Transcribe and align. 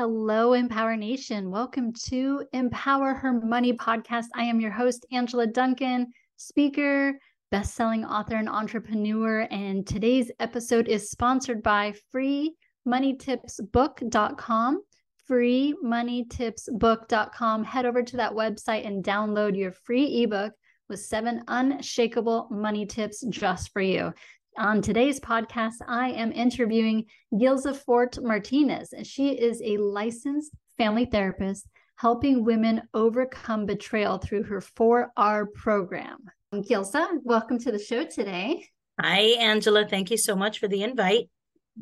Hello, 0.00 0.54
Empower 0.54 0.96
Nation. 0.96 1.50
Welcome 1.50 1.92
to 2.06 2.42
Empower 2.54 3.12
Her 3.12 3.34
Money 3.34 3.74
podcast. 3.74 4.28
I 4.34 4.44
am 4.44 4.58
your 4.58 4.70
host, 4.70 5.04
Angela 5.12 5.46
Duncan, 5.46 6.06
speaker, 6.36 7.18
best-selling 7.50 8.06
author, 8.06 8.36
and 8.36 8.48
entrepreneur. 8.48 9.46
And 9.50 9.86
today's 9.86 10.30
episode 10.40 10.88
is 10.88 11.10
sponsored 11.10 11.62
by 11.62 11.92
freemoneytipsbook.com. 12.14 14.82
Freemoneytipsbook.com. 15.30 17.64
Head 17.64 17.84
over 17.84 18.02
to 18.02 18.16
that 18.16 18.32
website 18.32 18.86
and 18.86 19.04
download 19.04 19.54
your 19.54 19.72
free 19.72 20.22
ebook 20.22 20.54
with 20.88 21.00
seven 21.00 21.42
unshakable 21.46 22.48
money 22.50 22.86
tips 22.86 23.22
just 23.28 23.70
for 23.70 23.82
you. 23.82 24.14
On 24.60 24.82
today's 24.82 25.18
podcast, 25.18 25.76
I 25.88 26.10
am 26.10 26.32
interviewing 26.32 27.06
Gilza 27.32 27.74
Fort 27.74 28.18
Martinez. 28.22 28.92
And 28.92 29.06
she 29.06 29.30
is 29.30 29.62
a 29.64 29.78
licensed 29.78 30.52
family 30.76 31.06
therapist 31.06 31.66
helping 31.96 32.44
women 32.44 32.82
overcome 32.92 33.64
betrayal 33.64 34.18
through 34.18 34.42
her 34.42 34.60
4R 34.60 35.46
program. 35.54 36.18
Gilza, 36.52 37.08
welcome 37.22 37.58
to 37.60 37.72
the 37.72 37.78
show 37.78 38.04
today. 38.04 38.66
Hi, 39.00 39.20
Angela. 39.38 39.88
Thank 39.88 40.10
you 40.10 40.18
so 40.18 40.36
much 40.36 40.58
for 40.58 40.68
the 40.68 40.82
invite. 40.82 41.30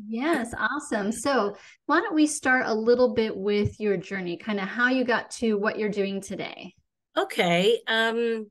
Yes, 0.07 0.53
awesome. 0.57 1.11
So, 1.11 1.57
why 1.85 1.99
don't 1.99 2.15
we 2.15 2.27
start 2.27 2.63
a 2.65 2.73
little 2.73 3.13
bit 3.13 3.35
with 3.35 3.77
your 3.81 3.97
journey, 3.97 4.37
kind 4.37 4.57
of 4.57 4.69
how 4.69 4.87
you 4.87 5.03
got 5.03 5.31
to 5.31 5.55
what 5.55 5.77
you're 5.77 5.89
doing 5.89 6.21
today? 6.21 6.75
Okay. 7.17 7.81
Um, 7.87 8.49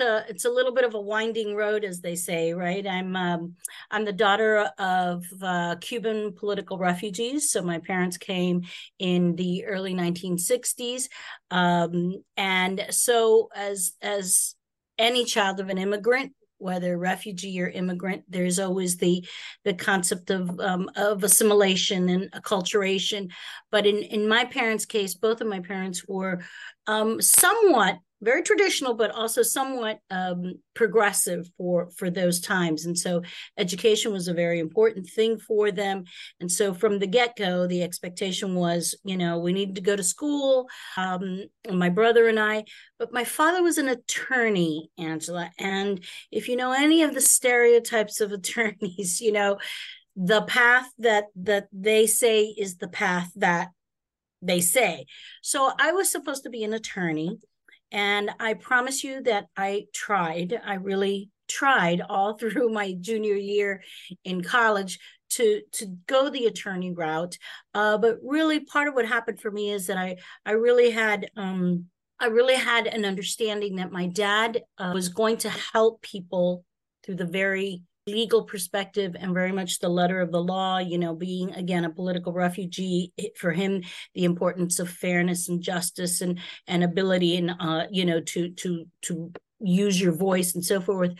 a 0.00 0.24
it's 0.28 0.44
a 0.44 0.50
little 0.50 0.72
bit 0.72 0.84
of 0.84 0.94
a 0.94 1.00
winding 1.00 1.54
road, 1.54 1.84
as 1.84 2.00
they 2.00 2.14
say, 2.14 2.52
right? 2.52 2.86
I'm 2.86 3.16
um, 3.16 3.56
I'm 3.90 4.04
the 4.04 4.12
daughter 4.12 4.70
of 4.78 5.24
uh, 5.42 5.76
Cuban 5.80 6.32
political 6.32 6.78
refugees. 6.78 7.50
So 7.50 7.62
my 7.62 7.78
parents 7.78 8.16
came 8.16 8.62
in 8.98 9.36
the 9.36 9.64
early 9.66 9.94
1960s, 9.94 11.08
um, 11.50 12.22
and 12.36 12.86
so 12.90 13.48
as 13.54 13.92
as 14.02 14.54
any 14.98 15.24
child 15.24 15.60
of 15.60 15.68
an 15.68 15.78
immigrant, 15.78 16.32
whether 16.58 16.98
refugee 16.98 17.60
or 17.60 17.68
immigrant 17.68 18.24
there's 18.28 18.58
always 18.58 18.96
the 18.96 19.24
the 19.64 19.74
concept 19.74 20.30
of 20.30 20.58
um, 20.60 20.90
of 20.96 21.22
assimilation 21.22 22.08
and 22.08 22.30
acculturation 22.32 23.30
but 23.70 23.86
in 23.86 23.98
in 23.98 24.28
my 24.28 24.44
parents 24.44 24.84
case 24.84 25.14
both 25.14 25.40
of 25.40 25.46
my 25.46 25.60
parents 25.60 26.06
were 26.06 26.40
um, 26.86 27.22
somewhat 27.22 27.98
very 28.20 28.42
traditional, 28.42 28.94
but 28.94 29.10
also 29.10 29.42
somewhat 29.42 30.00
um, 30.10 30.54
progressive 30.74 31.48
for 31.56 31.90
for 31.96 32.10
those 32.10 32.40
times. 32.40 32.84
And 32.84 32.98
so, 32.98 33.22
education 33.56 34.12
was 34.12 34.28
a 34.28 34.34
very 34.34 34.58
important 34.58 35.06
thing 35.08 35.38
for 35.38 35.70
them. 35.70 36.04
And 36.40 36.50
so, 36.50 36.74
from 36.74 36.98
the 36.98 37.06
get 37.06 37.36
go, 37.36 37.66
the 37.66 37.82
expectation 37.82 38.54
was, 38.54 38.96
you 39.04 39.16
know, 39.16 39.38
we 39.38 39.52
needed 39.52 39.76
to 39.76 39.80
go 39.80 39.96
to 39.96 40.02
school. 40.02 40.68
Um, 40.96 41.44
my 41.70 41.88
brother 41.88 42.28
and 42.28 42.40
I, 42.40 42.64
but 42.98 43.12
my 43.12 43.24
father 43.24 43.62
was 43.62 43.78
an 43.78 43.88
attorney, 43.88 44.90
Angela. 44.98 45.50
And 45.58 46.04
if 46.30 46.48
you 46.48 46.56
know 46.56 46.72
any 46.72 47.02
of 47.02 47.14
the 47.14 47.20
stereotypes 47.20 48.20
of 48.20 48.32
attorneys, 48.32 49.20
you 49.20 49.32
know, 49.32 49.58
the 50.16 50.42
path 50.42 50.90
that 50.98 51.26
that 51.36 51.68
they 51.72 52.06
say 52.06 52.46
is 52.46 52.76
the 52.76 52.88
path 52.88 53.30
that 53.36 53.68
they 54.42 54.60
say. 54.60 55.06
So 55.42 55.72
I 55.78 55.92
was 55.92 56.10
supposed 56.10 56.44
to 56.44 56.50
be 56.50 56.64
an 56.64 56.72
attorney 56.72 57.38
and 57.92 58.30
I 58.38 58.54
promise 58.54 59.02
you 59.02 59.22
that 59.22 59.46
I 59.56 59.86
tried. 59.94 60.60
I 60.64 60.74
really 60.74 61.30
tried 61.48 62.00
all 62.00 62.34
through 62.38 62.70
my 62.70 62.94
junior 63.00 63.34
year 63.34 63.82
in 64.24 64.42
college 64.42 64.98
to 65.30 65.60
to 65.72 65.86
go 66.06 66.30
the 66.30 66.46
attorney 66.46 66.92
route. 66.92 67.36
Uh, 67.74 67.98
but 67.98 68.18
really, 68.22 68.60
part 68.60 68.88
of 68.88 68.94
what 68.94 69.06
happened 69.06 69.40
for 69.40 69.50
me 69.50 69.70
is 69.70 69.86
that 69.86 69.96
I 69.96 70.16
I 70.44 70.52
really 70.52 70.90
had 70.90 71.30
um, 71.36 71.86
I 72.20 72.26
really 72.26 72.56
had 72.56 72.86
an 72.86 73.04
understanding 73.04 73.76
that 73.76 73.92
my 73.92 74.06
dad 74.06 74.62
uh, 74.78 74.90
was 74.92 75.08
going 75.08 75.36
to 75.38 75.50
help 75.50 76.02
people 76.02 76.64
through 77.04 77.16
the 77.16 77.24
very 77.24 77.82
legal 78.08 78.42
perspective 78.44 79.14
and 79.18 79.34
very 79.34 79.52
much 79.52 79.78
the 79.78 79.88
letter 79.88 80.20
of 80.20 80.32
the 80.32 80.42
law 80.42 80.78
you 80.78 80.98
know 80.98 81.14
being 81.14 81.52
again 81.54 81.84
a 81.84 81.90
political 81.90 82.32
refugee 82.32 83.12
for 83.36 83.52
him 83.52 83.82
the 84.14 84.24
importance 84.24 84.78
of 84.78 84.88
fairness 84.88 85.48
and 85.48 85.62
justice 85.62 86.20
and 86.20 86.38
and 86.66 86.82
ability 86.82 87.36
and 87.36 87.52
uh 87.60 87.84
you 87.90 88.04
know 88.04 88.20
to 88.20 88.50
to 88.50 88.86
to 89.02 89.32
use 89.60 90.00
your 90.00 90.12
voice 90.12 90.54
and 90.54 90.64
so 90.64 90.80
forth 90.80 91.12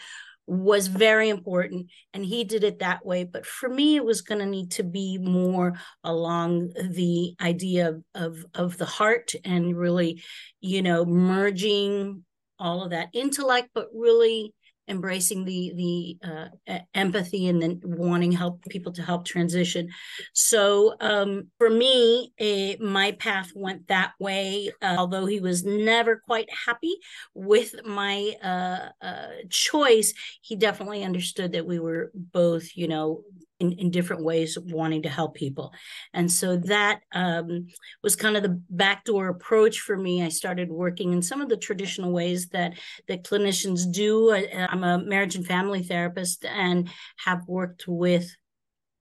was 0.48 0.86
very 0.86 1.28
important 1.28 1.88
and 2.14 2.24
he 2.24 2.42
did 2.42 2.64
it 2.64 2.78
that 2.78 3.04
way. 3.04 3.22
But 3.22 3.44
for 3.44 3.68
me 3.68 3.96
it 3.96 4.04
was 4.04 4.22
going 4.22 4.38
to 4.38 4.46
need 4.46 4.70
to 4.72 4.82
be 4.82 5.18
more 5.18 5.74
along 6.02 6.70
the 6.74 7.34
idea 7.40 7.88
of, 7.88 8.02
of 8.14 8.46
of 8.54 8.78
the 8.78 8.86
heart 8.86 9.34
and 9.44 9.76
really 9.76 10.22
you 10.62 10.80
know 10.80 11.04
merging 11.04 12.24
all 12.58 12.82
of 12.82 12.90
that 12.90 13.08
intellect 13.12 13.68
but 13.74 13.88
really 13.94 14.54
embracing 14.88 15.44
the 15.44 15.72
the 15.74 16.28
uh, 16.28 16.78
empathy 16.94 17.48
and 17.48 17.60
then 17.62 17.80
wanting 17.84 18.32
help 18.32 18.64
people 18.68 18.92
to 18.92 19.02
help 19.02 19.24
transition. 19.24 19.88
So 20.32 20.94
um, 21.00 21.48
for 21.58 21.70
me 21.70 22.32
my 22.80 23.12
path 23.12 23.52
went 23.54 23.88
that 23.88 24.12
way 24.18 24.70
uh, 24.82 24.96
although 24.98 25.26
he 25.26 25.40
was 25.40 25.64
never 25.64 26.16
quite 26.16 26.48
happy 26.66 26.96
with 27.34 27.74
my 27.84 28.34
uh, 28.42 28.88
uh 29.04 29.26
choice 29.50 30.14
he 30.40 30.56
definitely 30.56 31.04
understood 31.04 31.52
that 31.52 31.66
we 31.66 31.78
were 31.78 32.10
both 32.14 32.76
you 32.76 32.88
know 32.88 33.22
in, 33.60 33.72
in 33.72 33.90
different 33.90 34.24
ways 34.24 34.56
wanting 34.58 35.02
to 35.02 35.08
help 35.08 35.34
people. 35.34 35.72
And 36.14 36.30
so 36.30 36.56
that 36.56 37.00
um, 37.12 37.66
was 38.02 38.16
kind 38.16 38.36
of 38.36 38.42
the 38.42 38.60
backdoor 38.70 39.28
approach 39.28 39.80
for 39.80 39.96
me. 39.96 40.22
I 40.22 40.28
started 40.28 40.70
working 40.70 41.12
in 41.12 41.22
some 41.22 41.40
of 41.40 41.48
the 41.48 41.56
traditional 41.56 42.12
ways 42.12 42.48
that 42.48 42.74
that 43.08 43.24
clinicians 43.24 43.90
do. 43.90 44.32
I, 44.32 44.66
i'm 44.70 44.84
a 44.84 44.98
marriage 44.98 45.34
and 45.36 45.46
family 45.46 45.82
therapist 45.82 46.44
and 46.44 46.88
have 47.24 47.46
worked 47.46 47.84
with 47.86 48.34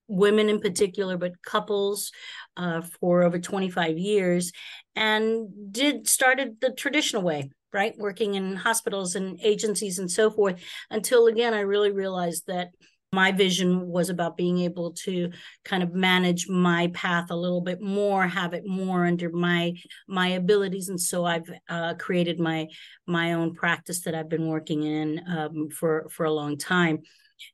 women 0.07 0.49
in 0.49 0.59
particular 0.59 1.17
but 1.17 1.41
couples 1.41 2.11
uh, 2.55 2.81
for 2.99 3.23
over 3.23 3.39
25 3.39 3.97
years 3.97 4.51
and 4.95 5.49
did 5.71 6.07
started 6.07 6.57
the 6.61 6.71
traditional 6.71 7.21
way 7.21 7.49
right? 7.73 7.97
Working 7.97 8.35
in 8.35 8.55
hospitals 8.55 9.15
and 9.15 9.37
agencies 9.43 9.99
and 9.99 10.09
so 10.09 10.31
forth 10.31 10.61
until 10.89 11.27
again 11.27 11.53
i 11.53 11.59
really 11.59 11.91
realized 11.91 12.47
that 12.47 12.69
my 13.13 13.31
vision 13.31 13.87
was 13.87 14.09
about 14.09 14.35
being 14.35 14.59
able 14.59 14.91
to 14.91 15.31
kind 15.63 15.81
of 15.81 15.93
manage 15.93 16.49
my 16.49 16.87
path 16.93 17.31
a 17.31 17.35
little 17.35 17.61
bit 17.61 17.81
more 17.81 18.27
have 18.27 18.53
it 18.53 18.65
more 18.65 19.05
under 19.05 19.29
my 19.29 19.73
my 20.07 20.29
abilities. 20.29 20.89
And 20.89 20.99
so 20.99 21.25
i've 21.25 21.49
uh, 21.69 21.93
created 21.95 22.39
my 22.39 22.67
my 23.05 23.33
own 23.33 23.53
practice 23.53 24.01
that 24.01 24.15
i've 24.15 24.29
been 24.29 24.47
working 24.47 24.83
in 24.83 25.21
um, 25.27 25.69
for 25.69 26.07
for 26.09 26.25
a 26.25 26.33
long 26.33 26.57
time 26.57 26.99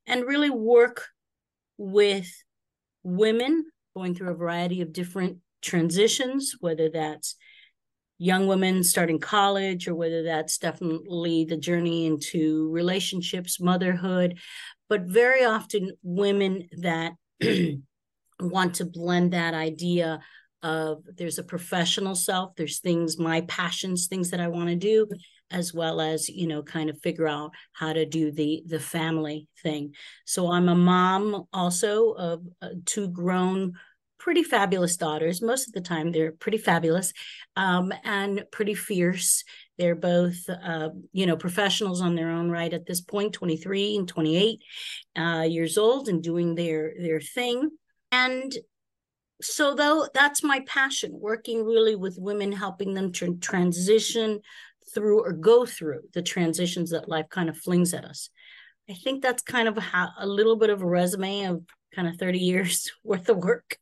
and 0.07 0.25
really 0.25 0.49
work 0.49 1.07
with 1.77 2.29
women 3.03 3.65
going 3.95 4.15
through 4.15 4.31
a 4.31 4.35
variety 4.35 4.81
of 4.81 4.93
different 4.93 5.37
transitions 5.61 6.55
whether 6.59 6.89
that's 6.89 7.35
young 8.23 8.47
women 8.47 8.81
starting 8.83 9.19
college 9.19 9.85
or 9.85 9.95
whether 9.95 10.23
that's 10.23 10.57
definitely 10.57 11.43
the 11.43 11.57
journey 11.57 12.05
into 12.05 12.69
relationships 12.71 13.59
motherhood. 13.59 14.39
But 14.87 15.01
very 15.01 15.43
often 15.43 15.91
women 16.03 16.69
that 16.77 17.13
want 18.39 18.75
to 18.75 18.85
blend 18.85 19.33
that 19.33 19.53
idea 19.53 20.21
of 20.61 21.03
there's 21.17 21.39
a 21.39 21.43
professional 21.43 22.15
self 22.15 22.55
there's 22.55 22.79
things 22.79 23.19
my 23.19 23.41
passions 23.41 24.07
things 24.07 24.29
that 24.29 24.39
i 24.39 24.47
want 24.47 24.69
to 24.69 24.77
do 24.77 25.05
as 25.51 25.73
well 25.73 25.99
as 25.99 26.29
you 26.29 26.47
know 26.47 26.63
kind 26.63 26.89
of 26.89 26.97
figure 27.01 27.27
out 27.27 27.51
how 27.73 27.91
to 27.91 28.05
do 28.05 28.31
the 28.31 28.63
the 28.65 28.79
family 28.79 29.47
thing. 29.61 29.93
So 30.25 30.51
i'm 30.51 30.69
a 30.69 30.75
mom 30.75 31.47
also 31.51 32.11
of 32.11 32.43
uh, 32.61 32.69
two 32.85 33.09
grown 33.09 33.73
pretty 34.23 34.43
fabulous 34.43 34.95
daughters 34.95 35.41
most 35.41 35.67
of 35.67 35.73
the 35.73 35.81
time 35.81 36.11
they're 36.11 36.31
pretty 36.31 36.57
fabulous 36.57 37.11
um, 37.57 37.91
and 38.05 38.43
pretty 38.51 38.73
fierce 38.73 39.43
they're 39.77 39.95
both, 39.95 40.47
uh, 40.49 40.89
you 41.13 41.25
know, 41.25 41.35
professionals 41.35 42.01
on 42.01 42.15
their 42.15 42.29
own 42.29 42.49
right 42.51 42.73
at 42.73 42.85
this 42.85 43.01
point, 43.01 43.33
23 43.33 43.97
and 43.97 44.07
28 44.07 44.59
uh, 45.17 45.41
years 45.41 45.77
old, 45.77 46.09
and 46.09 46.21
doing 46.21 46.55
their 46.55 46.93
their 46.99 47.19
thing. 47.19 47.71
And 48.11 48.53
so, 49.41 49.73
though, 49.73 50.07
that's 50.13 50.43
my 50.43 50.61
passion: 50.67 51.11
working 51.13 51.65
really 51.65 51.95
with 51.95 52.17
women, 52.19 52.51
helping 52.51 52.93
them 52.93 53.11
to 53.13 53.35
transition 53.37 54.41
through 54.93 55.23
or 55.23 55.33
go 55.33 55.65
through 55.65 56.01
the 56.13 56.21
transitions 56.21 56.91
that 56.91 57.09
life 57.09 57.29
kind 57.29 57.49
of 57.49 57.57
flings 57.57 57.93
at 57.93 58.05
us. 58.05 58.29
I 58.87 58.93
think 58.93 59.23
that's 59.23 59.41
kind 59.41 59.67
of 59.67 59.77
a, 59.77 60.13
a 60.19 60.27
little 60.27 60.57
bit 60.57 60.69
of 60.69 60.81
a 60.81 60.85
resume 60.85 61.45
of 61.45 61.63
kind 61.93 62.07
of 62.07 62.17
30 62.17 62.39
years 62.39 62.91
worth 63.03 63.29
of 63.29 63.37
work. 63.37 63.77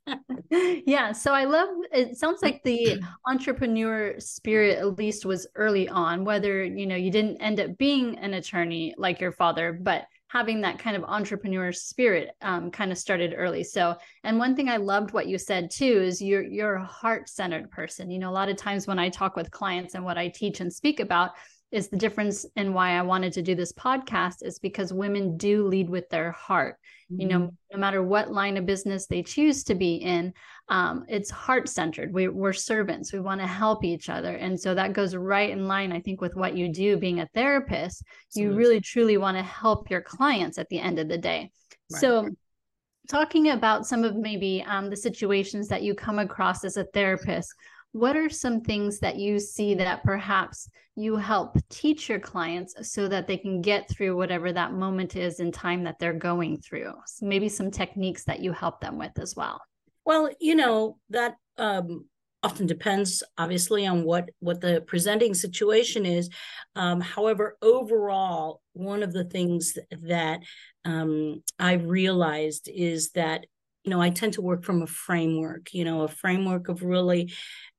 yeah. 0.50 1.12
So 1.12 1.34
I 1.34 1.46
love 1.46 1.70
it 1.92 2.18
sounds 2.18 2.42
like 2.42 2.62
the 2.64 3.02
entrepreneur 3.28 4.16
spirit 4.20 4.78
at 4.78 4.98
least 4.98 5.26
was 5.26 5.48
early 5.56 5.88
on, 5.90 6.26
whether 6.26 6.64
you 6.64 6.86
know 6.86 6.96
you 6.96 7.12
didn't 7.12 7.38
end 7.38 7.60
up 7.60 7.78
being 7.78 8.18
an 8.20 8.34
attorney 8.34 8.94
like 8.98 9.20
your 9.20 9.32
father, 9.32 9.74
but 9.74 10.06
having 10.32 10.62
that 10.62 10.80
kind 10.80 10.96
of 10.96 11.04
entrepreneur 11.04 11.74
spirit 11.74 12.32
um, 12.42 12.72
kind 12.72 12.90
of 12.90 12.98
started 12.98 13.34
early. 13.36 13.66
So, 13.66 13.98
and 14.24 14.40
one 14.40 14.56
thing 14.56 14.70
I 14.70 14.78
loved 14.78 15.12
what 15.12 15.28
you 15.28 15.38
said 15.38 15.70
too 15.70 16.02
is 16.02 16.22
you're 16.22 16.44
you're 16.44 16.76
a 16.76 16.86
heart 16.86 17.28
centered 17.28 17.70
person. 17.70 18.10
You 18.10 18.20
know, 18.20 18.30
a 18.30 18.32
lot 18.32 18.50
of 18.50 18.56
times 18.56 18.88
when 18.88 19.00
I 19.00 19.10
talk 19.10 19.36
with 19.36 19.52
clients 19.52 19.94
and 19.94 20.06
what 20.06 20.18
I 20.18 20.30
teach 20.30 20.62
and 20.62 20.72
speak 20.72 21.00
about 21.02 21.32
is 21.72 21.88
the 21.88 21.98
difference 21.98 22.46
in 22.56 22.74
why 22.74 22.98
I 22.98 23.02
wanted 23.02 23.34
to 23.34 23.42
do 23.42 23.56
this 23.56 23.72
podcast 23.72 24.44
is 24.44 24.60
because 24.60 24.92
women 24.92 25.38
do 25.38 25.66
lead 25.66 25.90
with 25.90 26.10
their 26.10 26.32
heart. 26.32 26.78
Mm-hmm. 27.12 27.22
You 27.22 27.28
know, 27.28 27.40
mm-hmm. 27.40 27.56
no 27.74 27.80
matter 27.80 28.04
what 28.04 28.32
line 28.32 28.58
of 28.58 28.66
business 28.66 29.08
they 29.08 29.24
choose 29.24 29.64
to 29.66 29.76
be 29.76 29.96
in, 29.96 30.34
um, 30.68 31.06
it's 31.08 31.32
heart 31.32 31.70
centered. 31.70 32.14
We, 32.14 32.28
we're 32.28 32.54
servants. 32.54 33.14
We 33.14 33.22
want 33.22 33.40
to 33.42 33.48
help 33.48 33.84
each 33.84 34.10
other. 34.10 34.36
And 34.36 34.60
so 34.60 34.76
that 34.76 34.94
goes 34.94 35.16
right 35.16 35.50
in 35.50 35.68
line, 35.68 35.92
I 35.92 36.02
think, 36.02 36.20
with 36.20 36.36
what 36.36 36.58
you 36.58 36.70
do 36.70 36.98
being 36.98 37.22
a 37.22 37.30
therapist. 37.34 38.04
You 38.34 38.54
really 38.54 38.82
truly 38.82 39.18
want 39.18 39.38
to 39.38 39.44
help 39.44 39.90
your 39.90 40.02
clients 40.02 40.58
at 40.58 40.68
the 40.70 40.80
end 40.80 41.00
of 41.00 41.08
the 41.08 41.18
day. 41.18 41.52
Right. 41.92 42.02
So, 42.02 42.30
talking 43.10 43.50
about 43.50 43.86
some 43.86 44.04
of 44.04 44.16
maybe 44.16 44.64
um, 44.68 44.90
the 44.90 44.96
situations 44.96 45.68
that 45.68 45.84
you 45.84 45.94
come 45.96 46.20
across 46.20 46.64
as 46.64 46.78
a 46.78 46.86
therapist, 46.86 47.54
what 47.94 48.16
are 48.16 48.30
some 48.30 48.62
things 48.62 49.00
that 49.00 49.18
you 49.18 49.40
see 49.40 49.76
that 49.76 50.04
perhaps 50.04 50.70
you 50.96 51.16
help 51.16 51.58
teach 51.70 52.08
your 52.08 52.20
clients 52.20 52.76
so 52.90 53.08
that 53.08 53.28
they 53.28 53.38
can 53.38 53.62
get 53.62 53.90
through 53.90 54.16
whatever 54.16 54.52
that 54.54 54.74
moment 54.74 55.16
is 55.16 55.40
in 55.40 55.52
time 55.52 55.84
that 55.84 56.00
they're 56.00 56.14
going 56.14 56.58
through? 56.60 56.94
So 57.06 57.26
maybe 57.26 57.50
some 57.50 57.72
techniques 57.72 58.24
that 58.26 58.40
you 58.40 58.54
help 58.54 58.80
them 58.80 58.98
with 58.98 59.20
as 59.20 59.36
well. 59.36 59.62
Well 60.06 60.30
you 60.40 60.56
know 60.56 60.98
that 61.10 61.36
um, 61.58 62.06
often 62.44 62.66
depends 62.66 63.24
obviously 63.38 63.86
on 63.86 64.04
what 64.04 64.30
what 64.40 64.62
the 64.62 64.84
presenting 64.88 65.34
situation 65.34 66.06
is. 66.06 66.30
Um, 66.76 67.02
however 67.02 67.58
overall 67.62 68.62
one 68.74 69.04
of 69.04 69.12
the 69.12 69.26
things 69.26 69.78
that 70.04 70.40
um, 70.86 71.44
i've 71.60 71.86
realized 71.86 72.70
is 72.74 73.12
that 73.12 73.46
you 73.84 73.90
know 73.90 74.02
i 74.02 74.10
tend 74.10 74.34
to 74.34 74.42
work 74.42 74.64
from 74.64 74.82
a 74.82 74.88
framework 74.88 75.74
you 75.74 75.84
know 75.84 76.02
a 76.02 76.08
framework 76.08 76.70
of 76.70 76.84
really 76.84 77.32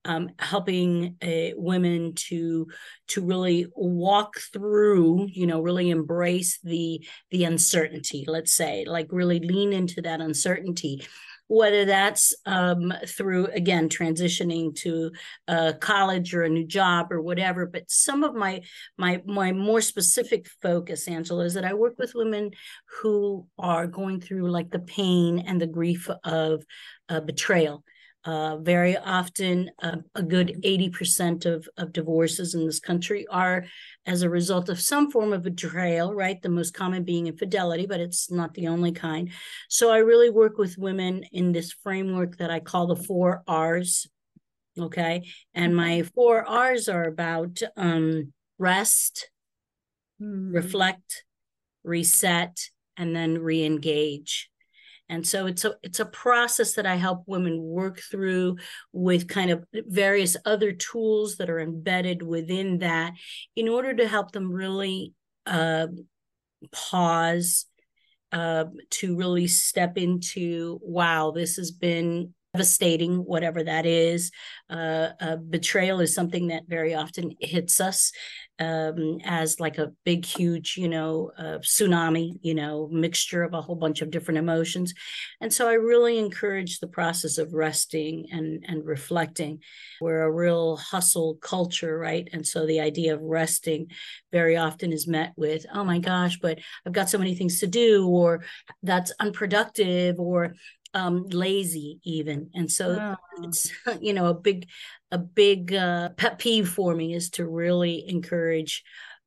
um, 0.04 0.30
helping 0.40 1.14
uh, 1.22 1.54
women 1.54 2.14
to 2.14 2.66
to 3.06 3.24
really 3.24 3.66
walk 3.76 4.34
through 4.52 5.28
you 5.30 5.46
know 5.46 5.60
really 5.60 5.90
embrace 5.90 6.58
the 6.64 7.04
the 7.30 7.44
uncertainty 7.44 8.24
let's 8.26 8.52
say 8.52 8.84
like 8.86 9.06
really 9.10 9.38
lean 9.38 9.72
into 9.72 10.02
that 10.02 10.20
uncertainty 10.20 11.06
whether 11.48 11.84
that's 11.84 12.34
um, 12.46 12.92
through 13.06 13.46
again 13.46 13.88
transitioning 13.88 14.74
to 14.76 15.10
uh, 15.48 15.72
college 15.80 16.34
or 16.34 16.42
a 16.42 16.48
new 16.48 16.66
job 16.66 17.12
or 17.12 17.20
whatever. 17.20 17.66
But 17.66 17.90
some 17.90 18.22
of 18.22 18.34
my 18.34 18.62
my 18.96 19.22
my 19.26 19.52
more 19.52 19.80
specific 19.80 20.46
focus 20.60 21.08
angela 21.08 21.44
is 21.44 21.54
that 21.54 21.64
i 21.64 21.74
work 21.74 21.94
with 21.98 22.14
women 22.14 22.50
who 23.00 23.46
are 23.58 23.86
going 23.86 24.20
through 24.20 24.50
like 24.50 24.70
the 24.70 24.78
pain 24.78 25.40
and 25.40 25.60
the 25.60 25.66
grief 25.66 26.08
of 26.24 26.64
uh, 27.08 27.20
betrayal 27.20 27.84
uh, 28.24 28.56
very 28.58 28.96
often, 28.96 29.70
uh, 29.82 29.96
a 30.14 30.22
good 30.22 30.60
80% 30.64 31.44
of, 31.44 31.68
of 31.76 31.92
divorces 31.92 32.54
in 32.54 32.64
this 32.64 32.78
country 32.78 33.26
are 33.28 33.64
as 34.06 34.22
a 34.22 34.30
result 34.30 34.68
of 34.68 34.80
some 34.80 35.10
form 35.10 35.32
of 35.32 35.42
betrayal, 35.42 36.14
right? 36.14 36.40
The 36.40 36.48
most 36.48 36.72
common 36.72 37.02
being 37.02 37.26
infidelity, 37.26 37.86
but 37.86 38.00
it's 38.00 38.30
not 38.30 38.54
the 38.54 38.68
only 38.68 38.92
kind. 38.92 39.30
So 39.68 39.90
I 39.90 39.98
really 39.98 40.30
work 40.30 40.56
with 40.56 40.78
women 40.78 41.24
in 41.32 41.52
this 41.52 41.72
framework 41.72 42.36
that 42.38 42.50
I 42.50 42.60
call 42.60 42.86
the 42.86 42.96
four 42.96 43.42
R's. 43.48 44.06
Okay. 44.78 45.28
And 45.54 45.74
my 45.74 46.02
four 46.14 46.48
R's 46.48 46.88
are 46.88 47.04
about 47.04 47.60
um, 47.76 48.32
rest, 48.58 49.30
mm-hmm. 50.20 50.54
reflect, 50.54 51.24
reset, 51.82 52.56
and 52.96 53.16
then 53.16 53.38
re 53.38 53.64
engage. 53.64 54.48
And 55.12 55.26
so 55.26 55.44
it's 55.44 55.66
a 55.66 55.74
it's 55.82 56.00
a 56.00 56.06
process 56.06 56.72
that 56.72 56.86
I 56.86 56.94
help 56.94 57.24
women 57.26 57.62
work 57.62 58.00
through 58.00 58.56
with 58.92 59.28
kind 59.28 59.50
of 59.50 59.62
various 59.74 60.38
other 60.46 60.72
tools 60.72 61.36
that 61.36 61.50
are 61.50 61.60
embedded 61.60 62.22
within 62.22 62.78
that 62.78 63.12
in 63.54 63.68
order 63.68 63.94
to 63.94 64.08
help 64.08 64.32
them 64.32 64.50
really 64.50 65.12
uh, 65.44 65.88
pause 66.70 67.66
uh, 68.32 68.64
to 68.88 69.14
really 69.14 69.48
step 69.48 69.98
into 69.98 70.80
wow 70.82 71.30
this 71.30 71.56
has 71.56 71.72
been 71.72 72.32
devastating, 72.54 73.16
whatever 73.18 73.64
that 73.64 73.86
is. 73.86 74.30
Uh, 74.68 75.36
betrayal 75.48 76.00
is 76.00 76.14
something 76.14 76.48
that 76.48 76.64
very 76.68 76.94
often 76.94 77.32
hits 77.40 77.80
us 77.80 78.12
um, 78.58 79.18
as 79.24 79.58
like 79.58 79.78
a 79.78 79.92
big, 80.04 80.24
huge, 80.24 80.76
you 80.76 80.88
know, 80.88 81.32
uh, 81.38 81.58
tsunami, 81.58 82.34
you 82.42 82.54
know, 82.54 82.88
mixture 82.92 83.42
of 83.42 83.54
a 83.54 83.60
whole 83.60 83.74
bunch 83.74 84.02
of 84.02 84.10
different 84.10 84.38
emotions. 84.38 84.92
And 85.40 85.52
so 85.52 85.68
I 85.68 85.74
really 85.74 86.18
encourage 86.18 86.78
the 86.78 86.86
process 86.86 87.38
of 87.38 87.54
resting 87.54 88.26
and, 88.30 88.64
and 88.68 88.84
reflecting. 88.84 89.60
We're 90.00 90.22
a 90.22 90.30
real 90.30 90.76
hustle 90.76 91.36
culture, 91.36 91.98
right? 91.98 92.28
And 92.32 92.46
so 92.46 92.66
the 92.66 92.80
idea 92.80 93.14
of 93.14 93.22
resting 93.22 93.88
very 94.30 94.56
often 94.56 94.92
is 94.92 95.08
met 95.08 95.32
with, 95.36 95.64
oh 95.72 95.84
my 95.84 95.98
gosh, 95.98 96.38
but 96.38 96.58
I've 96.86 96.92
got 96.92 97.08
so 97.08 97.18
many 97.18 97.34
things 97.34 97.60
to 97.60 97.66
do, 97.66 98.06
or 98.06 98.44
that's 98.82 99.12
unproductive, 99.18 100.20
or 100.20 100.54
um, 100.94 101.24
lazy 101.28 102.00
even 102.04 102.50
and 102.54 102.70
so 102.70 102.96
wow. 102.96 103.16
it's 103.42 103.70
you 104.00 104.12
know 104.12 104.26
a 104.26 104.34
big 104.34 104.68
a 105.10 105.18
big 105.18 105.72
uh, 105.72 106.10
pet 106.10 106.38
peeve 106.38 106.68
for 106.68 106.94
me 106.94 107.14
is 107.14 107.30
to 107.30 107.46
really 107.46 108.04
encourage 108.08 108.82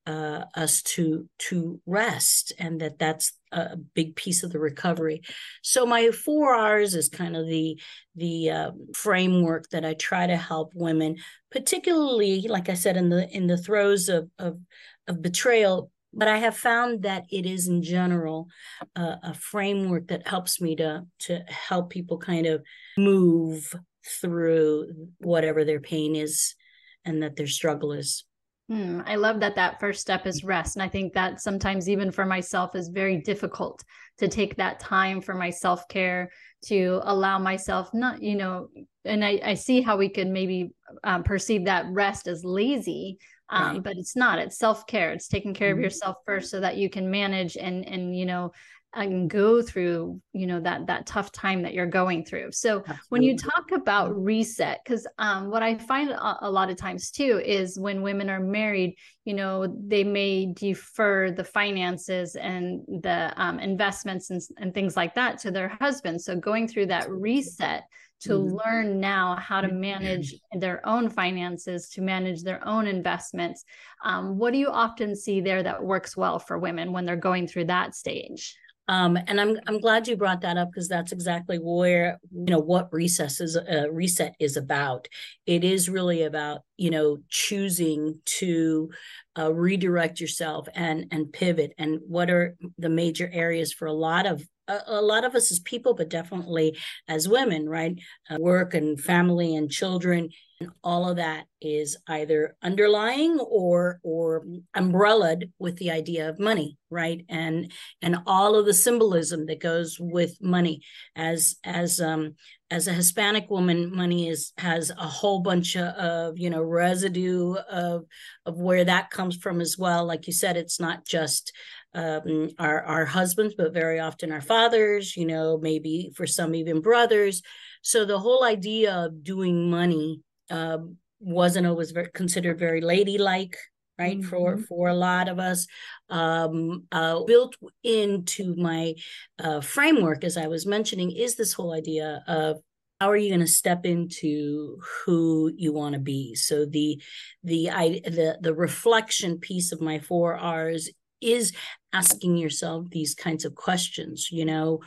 uh, 0.07 0.45
us 0.53 0.83
to 0.83 1.27
to 1.39 1.81
rest 1.88 2.53
and 2.59 2.81
that 2.81 3.00
that's 3.00 3.33
a 3.51 3.75
big 3.75 4.15
piece 4.15 4.44
of 4.44 4.51
the 4.51 4.59
recovery 4.59 5.21
so 5.63 5.85
my 5.85 6.12
four 6.12 6.53
r's 6.53 6.94
is 6.94 7.09
kind 7.09 7.35
of 7.35 7.47
the 7.47 7.79
the 8.15 8.51
uh, 8.51 8.71
framework 8.94 9.68
that 9.69 9.83
i 9.83 9.95
try 9.95 10.27
to 10.27 10.38
help 10.38 10.71
women 10.75 11.15
particularly 11.51 12.41
like 12.47 12.69
i 12.69 12.75
said 12.75 12.97
in 12.97 13.09
the 13.09 13.27
in 13.29 13.47
the 13.47 13.57
throes 13.57 14.07
of 14.07 14.29
of, 14.38 14.59
of 15.07 15.23
betrayal 15.23 15.89
but 16.15 16.27
I 16.27 16.38
have 16.38 16.56
found 16.56 17.03
that 17.03 17.25
it 17.29 17.45
is 17.45 17.67
in 17.67 17.83
general 17.83 18.47
uh, 18.95 19.17
a 19.23 19.33
framework 19.33 20.07
that 20.07 20.27
helps 20.27 20.62
me 20.62 20.75
to 20.77 21.06
to 21.21 21.39
help 21.47 21.89
people 21.89 22.17
kind 22.17 22.45
of 22.45 22.63
move 22.97 23.73
through 24.21 25.09
whatever 25.19 25.65
their 25.65 25.79
pain 25.79 26.15
is 26.15 26.56
and 27.03 27.21
that 27.23 27.35
their 27.35 27.47
struggle 27.47 27.91
is. 27.91 28.25
Hmm, 28.67 29.01
I 29.06 29.15
love 29.15 29.41
that 29.41 29.56
that 29.56 29.79
first 29.79 30.01
step 30.01 30.25
is 30.25 30.44
rest. 30.44 30.75
And 30.75 30.81
I 30.81 30.89
think 30.89 31.13
that 31.13 31.39
sometimes, 31.39 31.88
even 31.88 32.12
for 32.12 32.25
myself, 32.25 32.75
is 32.75 32.88
very 32.88 33.18
difficult 33.18 33.83
to 34.18 34.27
take 34.27 34.56
that 34.56 34.79
time 34.79 35.21
for 35.21 35.35
my 35.35 35.51
self 35.51 35.88
care, 35.88 36.31
to 36.65 36.99
allow 37.04 37.37
myself 37.37 37.94
not, 37.94 38.23
you 38.23 38.35
know, 38.35 38.69
and 39.04 39.23
I, 39.23 39.40
I 39.44 39.54
see 39.54 39.81
how 39.81 39.97
we 39.97 40.09
could 40.09 40.28
maybe 40.28 40.71
um, 41.04 41.21
perceive 41.21 41.66
that 41.66 41.85
rest 41.92 42.28
as 42.28 42.44
lazy, 42.44 43.19
um, 43.49 43.73
right. 43.75 43.83
but 43.83 43.97
it's 43.97 44.16
not 44.16 44.40
it's 44.40 44.57
self-care 44.57 45.11
it's 45.11 45.28
taking 45.28 45.54
care 45.54 45.69
mm-hmm. 45.69 45.80
of 45.80 45.83
yourself 45.83 46.18
first 46.25 46.49
so 46.49 46.59
that 46.59 46.78
you 46.78 46.90
can 46.90 47.09
manage 47.09 47.57
and 47.57 47.87
and 47.87 48.18
you 48.18 48.25
know 48.25 48.52
and 48.95 49.30
go 49.30 49.61
through 49.61 50.19
you 50.31 50.47
know 50.47 50.59
that 50.59 50.87
that 50.87 51.06
tough 51.06 51.31
time 51.31 51.61
that 51.61 51.73
you're 51.73 51.85
going 51.85 52.23
through 52.23 52.52
so 52.52 52.78
Absolutely. 52.78 53.02
when 53.09 53.21
you 53.23 53.37
talk 53.37 53.71
about 53.73 54.16
reset 54.16 54.80
because 54.83 55.06
um, 55.18 55.52
what 55.52 55.61
i 55.61 55.78
find 55.78 56.09
a, 56.09 56.37
a, 56.42 56.49
lot 56.49 56.69
of 56.69 56.78
times 56.78 57.11
too 57.11 57.42
is 57.44 57.78
when 57.78 58.02
women 58.02 58.30
are 58.30 58.40
married 58.40 58.95
you 59.25 59.33
know 59.33 59.68
they 59.85 60.04
may 60.04 60.52
defer 60.54 61.30
the 61.30 61.44
finances 61.44 62.35
and 62.35 62.81
the 62.87 63.33
um, 63.35 63.59
investments 63.59 64.30
and, 64.30 64.42
and 64.57 64.73
things 64.73 64.95
like 64.95 65.14
that 65.14 65.40
to 65.40 65.52
their 65.52 65.69
husband 65.81 66.21
so 66.21 66.35
going 66.35 66.68
through 66.68 66.85
that 66.85 67.09
reset 67.09 67.83
to 68.22 68.30
mm-hmm. 68.30 68.56
learn 68.56 69.00
now 69.00 69.36
how 69.36 69.62
to 69.62 69.68
manage 69.68 70.36
their 70.54 70.86
own 70.88 71.10
finances, 71.10 71.90
to 71.90 72.02
manage 72.02 72.44
their 72.44 72.66
own 72.68 72.88
investments. 72.88 73.64
Um, 74.04 74.38
what 74.38 74.54
do 74.54 74.60
you 74.60 74.69
often 74.69 75.16
see 75.16 75.42
there 75.42 75.64
that 75.64 75.84
works 75.84 76.16
well 76.16 76.40
for 76.40 76.57
women 76.57 76.92
when 76.92 77.06
they're 77.06 77.16
going 77.16 77.48
through 77.48 77.66
that 77.66 77.95
stage? 77.95 78.56
Um, 78.88 79.18
and 79.18 79.42
I'm 79.42 79.60
I'm 79.66 79.80
glad 79.80 80.07
you 80.07 80.16
brought 80.16 80.42
that 80.42 80.57
up 80.57 80.69
because 80.69 80.88
that's 80.88 81.12
exactly 81.12 81.57
where 81.57 82.19
you 82.31 82.45
know 82.52 82.60
what 82.60 82.94
recess 82.94 83.42
is 83.42 83.57
uh, 83.57 83.90
reset 83.92 84.36
is 84.40 84.57
about. 84.57 85.07
It 85.48 85.64
is 85.64 85.90
really 85.90 86.22
about 86.22 86.62
you 86.78 86.92
know 86.92 87.18
choosing 87.30 88.19
to 88.26 88.92
uh, 89.38 89.52
redirect 89.52 90.19
yourself 90.19 90.68
and 90.76 91.07
and 91.10 91.34
pivot. 91.34 91.74
And 91.80 92.00
what 92.07 92.30
are 92.30 92.56
the 92.78 92.90
major 92.90 93.30
areas 93.34 93.74
for 93.74 93.88
a 93.88 93.94
lot 93.94 94.28
of 94.28 94.44
a, 94.68 94.80
a 94.88 95.02
lot 95.02 95.26
of 95.26 95.36
us 95.36 95.52
as 95.52 95.60
people, 95.60 95.94
but 95.94 96.10
definitely 96.10 96.78
as 97.07 97.28
women, 97.28 97.68
right? 97.69 98.00
Uh, 98.30 98.38
work 98.40 98.74
and 98.74 99.00
family 99.00 99.56
and 99.56 99.69
children 99.72 100.30
and 100.60 100.69
all 100.84 101.10
of 101.10 101.18
that 101.18 101.45
is 101.62 101.98
either 102.07 102.56
underlying 102.64 103.40
or 103.40 104.00
or 104.04 104.45
umbrellaed 104.74 105.52
with 105.60 105.76
the 105.78 105.92
idea 105.92 106.30
of 106.30 106.40
money 106.40 106.78
right? 106.95 107.26
And 107.28 107.72
and 108.02 108.18
all 108.26 108.56
of 108.56 108.66
the 108.66 108.74
symbolism 108.74 109.45
that 109.48 109.60
goes 109.60 109.98
with 110.00 110.42
money. 110.42 110.81
As 111.16 111.57
as 111.64 112.00
um 112.00 112.36
as 112.72 112.88
a 112.88 112.94
hispanic 112.94 113.50
woman 113.50 113.94
money 113.94 114.30
is 114.30 114.54
has 114.57 114.90
a 114.90 115.07
whole 115.07 115.42
bunch 115.42 115.76
of, 115.76 115.88
of 115.95 116.40
you 116.40 116.50
know 116.50 116.64
residue 116.64 117.56
of 117.69 118.06
of 118.45 118.57
where 118.57 118.86
that 118.86 119.12
comes 119.12 119.36
from 119.36 119.62
as 119.62 119.78
well. 119.78 120.06
Like 120.06 120.26
you 120.26 120.34
said 120.34 120.57
it's 120.57 120.80
not 120.80 121.06
just 121.06 121.52
um, 121.95 122.49
our 122.59 122.83
our 122.83 123.06
husbands, 123.06 123.56
but 123.57 123.73
very 123.73 123.99
often 123.99 124.31
our 124.31 124.42
fathers. 124.42 125.18
You 125.18 125.25
know, 125.25 125.57
maybe 125.57 126.11
for 126.16 126.28
some 126.28 126.54
even 126.54 126.81
brothers. 126.81 127.42
So 127.81 128.06
the 128.06 128.19
whole 128.19 128.44
idea 128.44 128.94
of 128.94 129.23
doing 129.23 129.69
money 129.69 130.21
uh, 130.49 130.78
wasn't 131.19 131.68
always 131.68 131.92
very, 131.92 132.09
considered 132.14 132.59
very 132.59 132.81
ladylike 132.81 133.57
right 133.97 134.19
mm-hmm. 134.19 134.30
for 134.30 134.57
for 134.57 134.90
a 134.90 134.94
lot 134.94 135.28
of 135.30 135.40
us 135.40 135.68
um, 136.09 136.83
uh, 136.92 137.23
built 137.23 137.56
into 137.83 138.56
my 138.56 138.94
uh, 139.40 139.61
framework 139.61 140.23
as 140.23 140.37
i 140.37 140.47
was 140.47 140.66
mentioning 140.66 141.11
is 141.11 141.35
this 141.35 141.54
whole 141.54 141.73
idea 141.73 142.23
of 142.28 142.57
how 142.99 143.09
are 143.09 143.18
you 143.18 143.30
going 143.30 143.40
to 143.40 143.47
step 143.47 143.85
into 143.85 144.78
who 145.06 145.52
you 145.56 145.73
want 145.73 145.94
to 145.94 145.99
be 145.99 146.35
so 146.35 146.66
the 146.66 147.02
the 147.44 147.69
i 147.69 148.02
the 148.04 148.37
the 148.42 148.54
reflection 148.54 149.37
piece 149.40 149.71
of 149.71 149.81
my 149.81 149.99
four 149.99 150.35
r's 150.35 150.90
is 151.22 151.54
asking 151.94 152.38
yourself 152.38 152.90
these 152.90 153.16
kinds 153.16 153.45
of 153.45 153.56
questions 153.56 154.30
you 154.31 154.45
know 154.45 154.80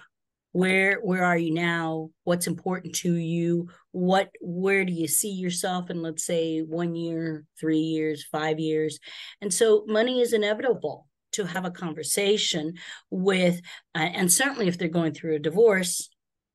where 0.52 0.98
where 1.02 1.24
are 1.24 1.38
you 1.38 1.52
now? 1.52 2.10
What's 2.24 2.46
important 2.46 2.94
to 2.96 3.14
you? 3.14 3.68
What 3.92 4.30
where 4.40 4.84
do 4.84 4.92
you 4.92 5.06
see 5.06 5.30
yourself 5.30 5.90
in 5.90 6.02
let's 6.02 6.24
say 6.24 6.60
one 6.60 6.94
year 6.94 7.44
three 7.60 7.78
years 7.78 8.24
five 8.24 8.58
years? 8.58 8.98
And 9.40 9.52
so 9.52 9.84
money 9.86 10.20
is 10.20 10.32
inevitable 10.32 11.06
to 11.32 11.44
have 11.44 11.64
a 11.64 11.70
conversation 11.70 12.74
with 13.10 13.60
uh, 13.94 13.98
and 13.98 14.32
certainly 14.32 14.68
if 14.68 14.78
they're 14.78 14.88
going 14.88 15.12
through 15.12 15.36
a 15.36 15.38
divorce 15.38 16.08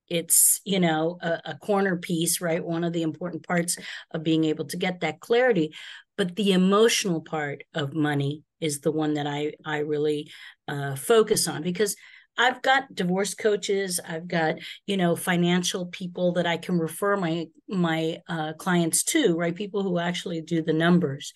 it's 0.10 0.60
you 0.66 0.80
know 0.80 1.18
a, 1.22 1.40
a 1.46 1.56
corner 1.56 1.96
piece 1.96 2.42
right? 2.42 2.66
One 2.66 2.84
of 2.84 2.94
the 2.94 3.04
important 3.04 3.48
parts 3.48 3.78
of 4.12 4.24
being 4.24 4.44
able 4.44 4.66
to 4.66 4.78
get 4.78 5.02
that 5.02 5.20
clarity. 5.20 5.74
But 6.18 6.36
the 6.36 6.54
emotional 6.54 7.22
part 7.22 7.64
of 7.74 7.94
money 7.94 8.44
is 8.64 8.80
the 8.80 8.92
one 8.92 9.14
that 9.16 9.28
i 9.28 9.52
i 9.66 9.80
really 9.80 10.32
uh, 10.68 10.96
focus 10.96 11.48
on 11.48 11.62
because 11.62 11.96
I've 12.36 12.64
got 12.64 12.94
divorce 12.96 13.36
coaches. 13.36 14.00
I've 14.08 14.28
got 14.28 14.56
you 14.88 14.98
know 14.98 15.16
financial 15.16 15.86
people 15.88 16.34
that 16.34 16.48
I 16.48 16.58
can 16.58 16.80
refer 16.80 17.16
my 17.16 17.46
my 17.68 18.22
uh, 18.28 18.54
clients 18.54 19.04
to, 19.06 19.36
right? 19.36 19.54
People 19.54 19.84
who 19.84 20.00
actually 20.00 20.42
do 20.42 20.64
the 20.64 20.74
numbers. 20.74 21.34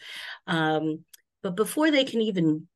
Um, 0.48 1.04
but 1.44 1.56
before 1.56 1.92
they 1.92 2.04
can 2.04 2.22
even 2.22 2.68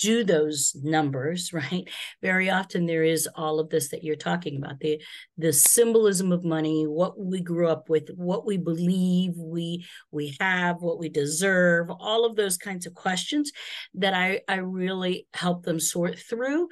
do 0.00 0.24
those 0.24 0.74
numbers 0.82 1.52
right? 1.52 1.88
Very 2.22 2.50
often 2.50 2.86
there 2.86 3.04
is 3.04 3.28
all 3.34 3.60
of 3.60 3.70
this 3.70 3.90
that 3.90 4.02
you're 4.02 4.16
talking 4.16 4.56
about 4.56 4.80
the 4.80 5.00
the 5.38 5.52
symbolism 5.52 6.32
of 6.32 6.44
money 6.44 6.84
what 6.84 7.18
we 7.18 7.40
grew 7.40 7.68
up 7.68 7.88
with 7.88 8.08
what 8.16 8.46
we 8.46 8.56
believe 8.56 9.32
we 9.36 9.86
we 10.10 10.36
have 10.40 10.76
what 10.80 10.98
we 10.98 11.08
deserve 11.08 11.90
all 11.90 12.24
of 12.24 12.36
those 12.36 12.56
kinds 12.56 12.86
of 12.86 12.94
questions 12.94 13.52
that 13.94 14.14
i 14.14 14.40
i 14.48 14.56
really 14.56 15.26
help 15.34 15.64
them 15.64 15.78
sort 15.78 16.18
through. 16.18 16.68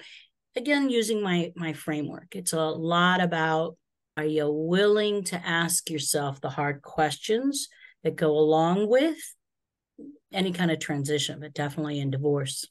Again 0.57 0.91
using 0.91 1.23
my 1.23 1.53
my 1.55 1.73
framework. 1.73 2.35
It's 2.35 2.53
a 2.53 2.61
lot 2.61 3.21
about 3.21 3.77
are 4.17 4.25
you 4.25 4.51
willing 4.51 5.23
to 5.25 5.37
ask 5.47 5.89
yourself 5.91 6.41
the 6.41 6.51
hard 6.51 6.83
questions 6.83 7.69
that 8.03 8.17
go 8.17 8.31
along 8.37 8.89
with 8.89 9.17
any 10.33 10.53
kind 10.53 10.71
of 10.71 10.79
transition 10.79 11.41
but 11.41 11.55
definitely 11.55 12.01
in 12.01 12.11
divorce 12.11 12.67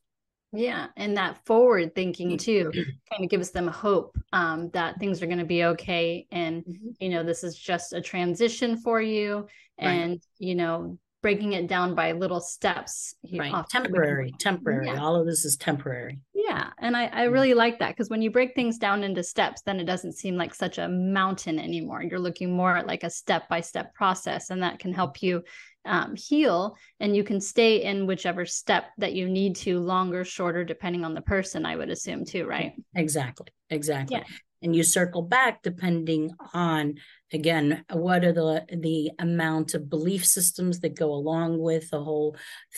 yeah 0.58 0.88
and 0.98 1.16
that 1.18 1.38
forward 1.46 1.94
thinking 1.94 2.38
too 2.38 2.72
kind 3.12 3.24
of 3.24 3.30
gives 3.30 3.52
them 3.52 3.68
hope 3.68 4.18
um, 4.34 4.70
that 4.72 5.00
things 5.00 5.22
are 5.22 5.28
going 5.28 5.38
to 5.38 5.46
be 5.46 5.64
okay 5.64 6.26
and 6.32 6.64
mm-hmm. 6.64 6.90
you 7.00 7.10
know 7.10 7.24
this 7.24 7.44
is 7.44 7.56
just 7.56 7.94
a 7.94 8.02
transition 8.02 8.78
for 8.78 9.00
you 9.00 9.48
and 9.78 10.12
right. 10.12 10.22
you 10.40 10.56
know 10.56 10.98
breaking 11.22 11.54
it 11.54 11.68
down 11.68 11.94
by 11.94 12.12
little 12.12 12.40
steps 12.40 13.16
right. 13.34 13.54
temporary 13.70 14.34
temporary. 14.40 14.88
Yeah. 14.88 15.00
all 15.00 15.16
of 15.16 15.26
this 15.26 15.46
is 15.46 15.58
temporary. 15.58 16.20
Yeah 16.34 16.70
and 16.80 16.96
i, 16.96 17.06
I 17.08 17.24
really 17.24 17.54
like 17.54 17.80
that 17.80 17.90
because 17.90 18.10
when 18.10 18.22
you 18.22 18.32
break 18.32 18.56
things 18.56 18.78
down 18.78 19.04
into 19.04 19.24
steps 19.24 19.62
then 19.64 19.80
it 19.80 19.86
doesn't 19.86 20.14
seem 20.14 20.38
like 20.38 20.54
such 20.54 20.78
a 20.80 20.88
mountain 20.88 21.60
anymore. 21.60 22.02
You're 22.02 22.20
looking 22.20 22.56
more 22.56 22.78
at 22.78 22.88
like 22.88 23.04
a 23.04 23.10
step 23.10 23.48
by 23.48 23.62
step 23.62 23.94
process 23.94 24.50
and 24.50 24.64
that 24.64 24.80
can 24.80 24.94
help 24.94 25.22
you 25.22 25.44
um, 25.88 26.16
heal 26.16 26.76
and 27.00 27.16
you 27.16 27.24
can 27.24 27.40
stay 27.40 27.84
in 27.84 28.06
whichever 28.06 28.46
step 28.46 28.86
that 28.98 29.14
you 29.14 29.28
need 29.28 29.56
to 29.56 29.80
longer 29.80 30.24
shorter 30.24 30.64
depending 30.64 31.04
on 31.04 31.14
the 31.14 31.22
person 31.22 31.66
i 31.66 31.76
would 31.76 31.90
assume 31.90 32.26
too 32.26 32.46
right? 32.46 32.74
exactly 32.96 33.48
exactly. 33.70 34.18
Yeah. 34.18 34.24
and 34.62 34.76
you 34.76 34.84
circle 34.84 35.22
back 35.22 35.62
depending 35.64 36.32
on 36.54 36.96
again 37.34 37.84
what 37.92 38.24
are 38.24 38.34
the 38.34 38.66
the 38.80 39.12
amount 39.20 39.74
of 39.74 39.90
belief 39.90 40.26
systems 40.26 40.80
that 40.82 40.96
go 40.96 41.12
along 41.12 41.60
with 41.60 41.90
the 41.90 42.04
whole 42.04 42.36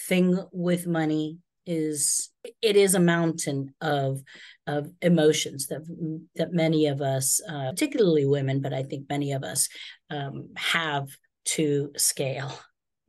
thing 0.07 0.37
with 0.51 0.87
money 0.87 1.39
is 1.65 2.29
it 2.61 2.75
is 2.75 2.95
a 2.95 2.99
mountain 2.99 3.73
of 3.79 4.21
of 4.65 4.91
emotions 5.01 5.67
that 5.67 5.81
that 6.35 6.51
many 6.51 6.87
of 6.87 7.01
us 7.01 7.39
uh, 7.47 7.69
particularly 7.69 8.25
women 8.25 8.59
but 8.59 8.73
i 8.73 8.81
think 8.81 9.07
many 9.09 9.33
of 9.33 9.43
us 9.43 9.69
um, 10.09 10.49
have 10.55 11.07
to 11.45 11.91
scale 11.95 12.51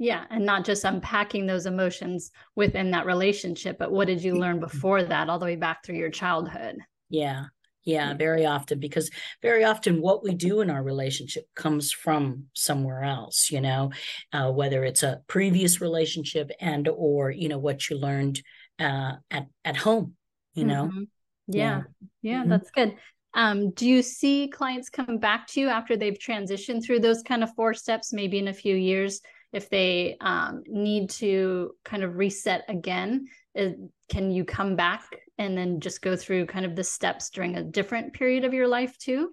yeah 0.00 0.24
and 0.30 0.44
not 0.44 0.64
just 0.64 0.84
unpacking 0.84 1.46
those 1.46 1.66
emotions 1.66 2.32
within 2.56 2.90
that 2.90 3.06
relationship 3.06 3.78
but 3.78 3.92
what 3.92 4.06
did 4.06 4.24
you 4.24 4.34
learn 4.34 4.58
before 4.58 5.04
that 5.04 5.28
all 5.28 5.38
the 5.38 5.44
way 5.44 5.56
back 5.56 5.84
through 5.84 5.96
your 5.96 6.10
childhood 6.10 6.76
yeah 7.08 7.44
yeah, 7.84 8.14
very 8.14 8.44
often 8.44 8.78
because 8.78 9.10
very 9.40 9.64
often 9.64 10.02
what 10.02 10.22
we 10.22 10.34
do 10.34 10.60
in 10.60 10.70
our 10.70 10.82
relationship 10.82 11.44
comes 11.56 11.92
from 11.92 12.44
somewhere 12.52 13.02
else, 13.02 13.50
you 13.50 13.60
know, 13.60 13.90
uh, 14.32 14.50
whether 14.52 14.84
it's 14.84 15.02
a 15.02 15.22
previous 15.28 15.80
relationship 15.80 16.50
and 16.60 16.88
or 16.88 17.30
you 17.30 17.48
know 17.48 17.58
what 17.58 17.88
you 17.88 17.96
learned 17.96 18.42
uh, 18.78 19.12
at 19.30 19.46
at 19.64 19.76
home, 19.76 20.14
you 20.54 20.64
know. 20.64 20.84
Mm-hmm. 20.84 21.02
Yeah, 21.48 21.62
yeah, 21.62 21.82
yeah 22.22 22.40
mm-hmm. 22.40 22.50
that's 22.50 22.70
good. 22.70 22.96
Um, 23.32 23.70
do 23.70 23.88
you 23.88 24.02
see 24.02 24.48
clients 24.48 24.90
come 24.90 25.18
back 25.18 25.46
to 25.48 25.60
you 25.60 25.68
after 25.68 25.96
they've 25.96 26.18
transitioned 26.18 26.84
through 26.84 27.00
those 27.00 27.22
kind 27.22 27.42
of 27.42 27.54
four 27.54 27.74
steps, 27.74 28.12
maybe 28.12 28.38
in 28.38 28.48
a 28.48 28.54
few 28.54 28.74
years, 28.74 29.20
if 29.52 29.68
they 29.68 30.16
um, 30.20 30.62
need 30.66 31.10
to 31.10 31.72
kind 31.84 32.02
of 32.02 32.16
reset 32.16 32.64
again? 32.68 33.26
Is, 33.54 33.74
can 34.08 34.30
you 34.30 34.44
come 34.44 34.76
back 34.76 35.04
and 35.38 35.56
then 35.56 35.80
just 35.80 36.02
go 36.02 36.16
through 36.16 36.46
kind 36.46 36.64
of 36.64 36.76
the 36.76 36.84
steps 36.84 37.30
during 37.30 37.56
a 37.56 37.62
different 37.62 38.12
period 38.12 38.44
of 38.44 38.54
your 38.54 38.68
life 38.68 38.96
too? 38.98 39.30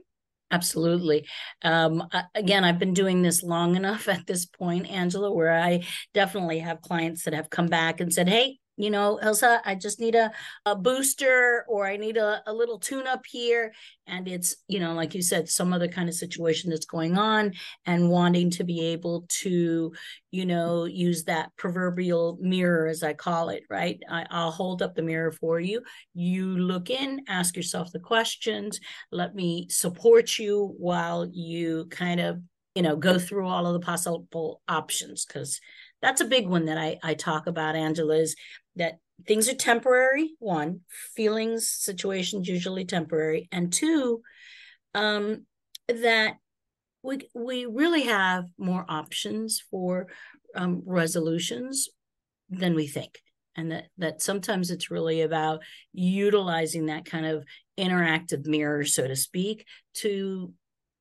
Absolutely. 0.49 1.27
Um, 1.61 2.03
again, 2.33 2.63
I've 2.63 2.79
been 2.79 2.93
doing 2.93 3.21
this 3.21 3.43
long 3.43 3.75
enough 3.75 4.07
at 4.07 4.25
this 4.25 4.45
point, 4.45 4.89
Angela, 4.89 5.31
where 5.31 5.59
I 5.59 5.83
definitely 6.13 6.59
have 6.59 6.81
clients 6.81 7.23
that 7.23 7.33
have 7.33 7.49
come 7.49 7.67
back 7.67 7.99
and 7.99 8.13
said, 8.13 8.29
Hey, 8.29 8.59
you 8.77 8.91
know, 8.91 9.19
Gilza, 9.21 9.59
I 9.65 9.73
just 9.73 9.99
need 9.99 10.13
a, 10.13 10.31
a 10.65 10.75
booster 10.75 11.65
or 11.67 11.87
I 11.87 11.97
need 11.97 12.15
a, 12.15 12.43
a 12.45 12.53
little 12.53 12.77
tune 12.77 13.07
up 13.07 13.25
here. 13.25 13.73
And 14.05 14.27
it's, 14.27 14.55
you 14.67 14.79
know, 14.79 14.93
like 14.93 15.15
you 15.15 15.23
said, 15.23 15.49
some 15.49 15.73
other 15.73 15.87
kind 15.87 16.07
of 16.07 16.15
situation 16.15 16.69
that's 16.69 16.85
going 16.85 17.17
on 17.17 17.53
and 17.87 18.09
wanting 18.09 18.51
to 18.51 18.63
be 18.63 18.81
able 18.85 19.25
to, 19.41 19.91
you 20.29 20.45
know, 20.45 20.85
use 20.85 21.23
that 21.23 21.49
proverbial 21.57 22.37
mirror, 22.39 22.87
as 22.87 23.01
I 23.01 23.13
call 23.13 23.49
it, 23.49 23.63
right? 23.67 23.99
I, 24.09 24.27
I'll 24.29 24.51
hold 24.51 24.83
up 24.83 24.93
the 24.93 25.01
mirror 25.01 25.31
for 25.31 25.59
you. 25.59 25.81
You 26.13 26.45
look 26.45 26.91
in, 26.91 27.21
ask 27.27 27.55
yourself 27.55 27.91
the 27.91 27.99
questions. 27.99 28.79
Let 29.11 29.33
me 29.33 29.67
support 29.69 30.37
you 30.37 30.75
while 30.77 31.27
you 31.29 31.87
kind 31.89 32.19
of, 32.19 32.41
you 32.75 32.83
know, 32.83 32.95
go 32.95 33.17
through 33.17 33.47
all 33.47 33.65
of 33.65 33.73
the 33.73 33.79
possible 33.79 34.61
options 34.67 35.25
because 35.25 35.59
that's 36.01 36.21
a 36.21 36.25
big 36.25 36.47
one 36.47 36.65
that 36.65 36.77
I, 36.77 36.99
I 37.03 37.13
talk 37.13 37.47
about, 37.47 37.75
Angela, 37.75 38.15
is 38.15 38.35
that 38.75 38.99
things 39.25 39.49
are 39.49 39.55
temporary 39.55 40.35
one 40.39 40.81
feelings 41.15 41.67
situations 41.69 42.47
usually 42.47 42.85
temporary 42.85 43.49
and 43.51 43.73
two 43.73 44.21
um, 44.93 45.45
that 45.87 46.35
we 47.03 47.27
we 47.33 47.65
really 47.65 48.03
have 48.03 48.45
more 48.57 48.85
options 48.87 49.63
for 49.71 50.07
um, 50.55 50.83
resolutions 50.85 51.89
than 52.49 52.75
we 52.75 52.87
think. 52.87 53.19
And 53.55 53.71
that 53.71 53.85
that 53.97 54.21
sometimes 54.21 54.69
it's 54.69 54.91
really 54.91 55.21
about 55.21 55.61
utilizing 55.93 56.87
that 56.87 57.05
kind 57.05 57.25
of 57.25 57.43
interactive 57.77 58.45
mirror 58.45 58.83
so 58.85 59.07
to 59.07 59.15
speak 59.15 59.65
to 59.95 60.53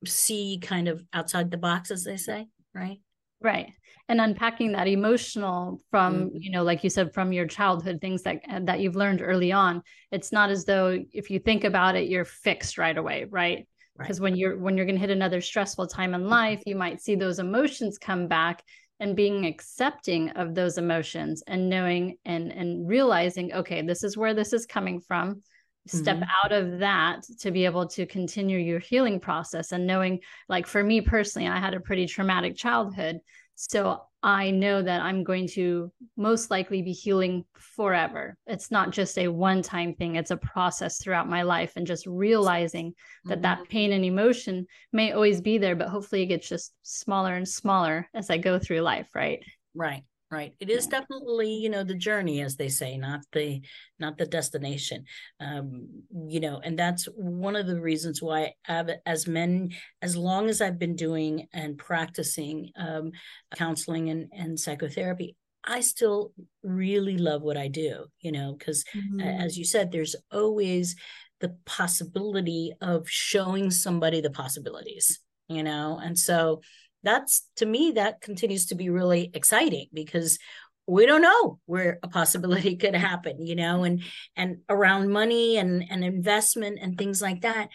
see 0.05 0.59
kind 0.63 0.89
of 0.89 1.03
outside 1.13 1.51
the 1.51 1.57
box 1.57 1.91
as 1.91 2.05
they 2.05 2.17
say 2.19 2.47
right 2.75 2.99
right 3.41 3.73
and 4.09 4.21
unpacking 4.21 4.73
that 4.73 4.87
emotional 4.87 5.81
from 5.91 6.15
mm-hmm. 6.15 6.37
you 6.39 6.51
know 6.51 6.63
like 6.63 6.85
you 6.85 6.91
said 6.91 7.13
from 7.13 7.33
your 7.33 7.47
childhood 7.47 8.01
things 8.01 8.23
that 8.23 8.41
that 8.63 8.81
you've 8.81 8.97
learned 8.97 9.21
early 9.23 9.53
on 9.53 9.83
it's 10.13 10.33
not 10.33 10.51
as 10.51 10.65
though 10.65 10.99
if 11.13 11.31
you 11.31 11.39
think 11.39 11.65
about 11.65 11.97
it 11.97 12.09
you're 12.09 12.25
fixed 12.25 12.79
right 12.79 12.97
away 12.97 13.27
right 13.31 13.67
because 13.99 14.21
right. 14.21 14.25
when 14.25 14.37
you're 14.37 14.57
when 14.59 14.77
you're 14.77 14.87
going 14.87 14.97
to 14.97 15.01
hit 15.01 15.11
another 15.11 15.41
stressful 15.41 15.87
time 15.87 16.15
in 16.15 16.29
life 16.29 16.63
you 16.67 16.77
might 16.77 17.01
see 17.01 17.15
those 17.15 17.39
emotions 17.39 17.99
come 17.99 18.29
back 18.29 18.63
and 19.01 19.17
being 19.17 19.45
accepting 19.45 20.31
of 20.31 20.55
those 20.55 20.79
emotions 20.79 21.43
and 21.47 21.69
knowing 21.69 22.17
and 22.25 22.53
and 22.53 22.89
realizing 22.89 23.53
okay 23.53 23.83
this 23.83 24.03
is 24.03 24.17
where 24.17 24.35
this 24.35 24.53
is 24.53 24.67
coming 24.67 25.01
from 25.01 25.43
step 25.87 26.17
mm-hmm. 26.17 26.31
out 26.45 26.53
of 26.53 26.79
that 26.81 27.23
to 27.39 27.51
be 27.51 27.65
able 27.65 27.87
to 27.87 28.07
continue 28.07 28.59
your 28.59 28.81
healing 28.81 29.21
process 29.21 29.73
and 29.73 29.87
knowing 29.87 30.21
like 30.49 30.67
for 30.67 30.83
me 30.83 31.01
personally 31.01 31.49
i 31.49 31.59
had 31.59 31.75
a 31.75 31.81
pretty 31.81 32.07
traumatic 32.07 32.57
childhood 32.57 33.21
So 33.57 34.03
I 34.23 34.51
know 34.51 34.83
that 34.83 35.01
I'm 35.01 35.25
going 35.25 35.49
to 35.49 35.91
most 36.17 36.51
likely 36.51 36.83
be 36.83 36.93
healing 36.93 37.45
forever. 37.55 38.37
It's 38.47 38.71
not 38.71 38.91
just 38.91 39.17
a 39.19 39.29
one 39.29 39.63
time 39.63 39.95
thing, 39.95 40.17
it's 40.17 40.31
a 40.31 40.37
process 40.37 40.99
throughout 40.99 41.29
my 41.29 41.43
life. 41.43 41.73
And 41.75 41.87
just 41.87 42.07
realizing 42.07 42.91
mm-hmm. 42.91 43.31
that 43.31 43.43
that 43.43 43.69
pain 43.71 43.93
and 43.93 44.05
emotion 44.05 44.67
may 44.93 45.13
always 45.13 45.41
be 45.41 45.57
there, 45.57 45.75
but 45.75 45.89
hopefully 45.89 46.23
it 46.23 46.27
gets 46.27 46.49
just 46.49 46.75
smaller 46.83 47.35
and 47.35 47.49
smaller 47.49 48.09
as 48.15 48.29
I 48.29 48.37
go 48.37 48.59
through 48.59 48.81
life, 48.81 49.09
right? 49.15 49.43
Right 49.75 50.05
right 50.31 50.55
it 50.59 50.69
is 50.69 50.87
yeah. 50.87 51.01
definitely 51.01 51.53
you 51.53 51.69
know 51.69 51.85
the 51.85 51.95
journey 51.95 52.41
as 52.41 52.57
they 52.57 52.69
say 52.69 52.97
not 52.97 53.21
the 53.33 53.61
not 53.99 54.19
the 54.19 54.27
destination 54.27 55.05
um 55.41 55.87
you 56.27 56.41
know 56.41 56.61
and 56.65 56.79
that's 56.79 57.05
one 57.15 57.55
of 57.55 57.67
the 57.67 57.81
reasons 57.81 58.21
why 58.21 58.53
I've, 58.69 58.91
as 59.07 59.27
men 59.29 59.71
as 60.03 60.17
long 60.17 60.49
as 60.49 60.61
i've 60.61 60.79
been 60.79 60.97
doing 60.97 61.47
and 61.53 61.79
practicing 61.79 62.71
um 62.77 63.13
counseling 63.55 64.11
and 64.11 64.29
and 64.33 64.59
psychotherapy 64.59 65.37
I 65.69 65.81
still 65.81 66.33
really 66.63 67.19
love 67.19 67.43
what 67.43 67.57
I 67.57 67.67
do, 67.69 68.07
you 68.21 68.31
know, 68.31 68.55
because 68.57 68.85
mm-hmm. 68.95 69.21
as 69.21 69.59
you 69.59 69.65
said, 69.65 69.91
there's 69.91 70.15
always 70.31 70.95
the 71.41 71.57
possibility 71.67 72.73
of 72.81 73.09
showing 73.09 73.71
somebody 73.71 74.21
the 74.21 74.31
possibilities, 74.31 75.21
you 75.49 75.63
know, 75.63 76.01
and 76.03 76.19
so 76.19 76.61
that's 77.07 77.49
to 77.57 77.67
me 77.67 77.93
that 77.93 78.21
continues 78.21 78.67
to 78.67 78.75
be 78.75 78.91
really 78.91 79.31
exciting 79.35 79.87
because 79.93 80.39
we 80.87 81.07
don't 81.07 81.23
know 81.23 81.59
where 81.67 81.99
a 82.03 82.09
possibility 82.09 82.77
could 82.83 82.95
happen 82.95 83.45
you 83.45 83.57
know 83.57 83.85
and 83.85 84.03
and 84.37 84.59
around 84.69 85.11
money 85.11 85.57
and 85.57 85.85
and 85.91 86.05
investment 86.05 86.79
and 86.81 86.99
things 86.99 87.23
like 87.23 87.43
that. 87.43 87.69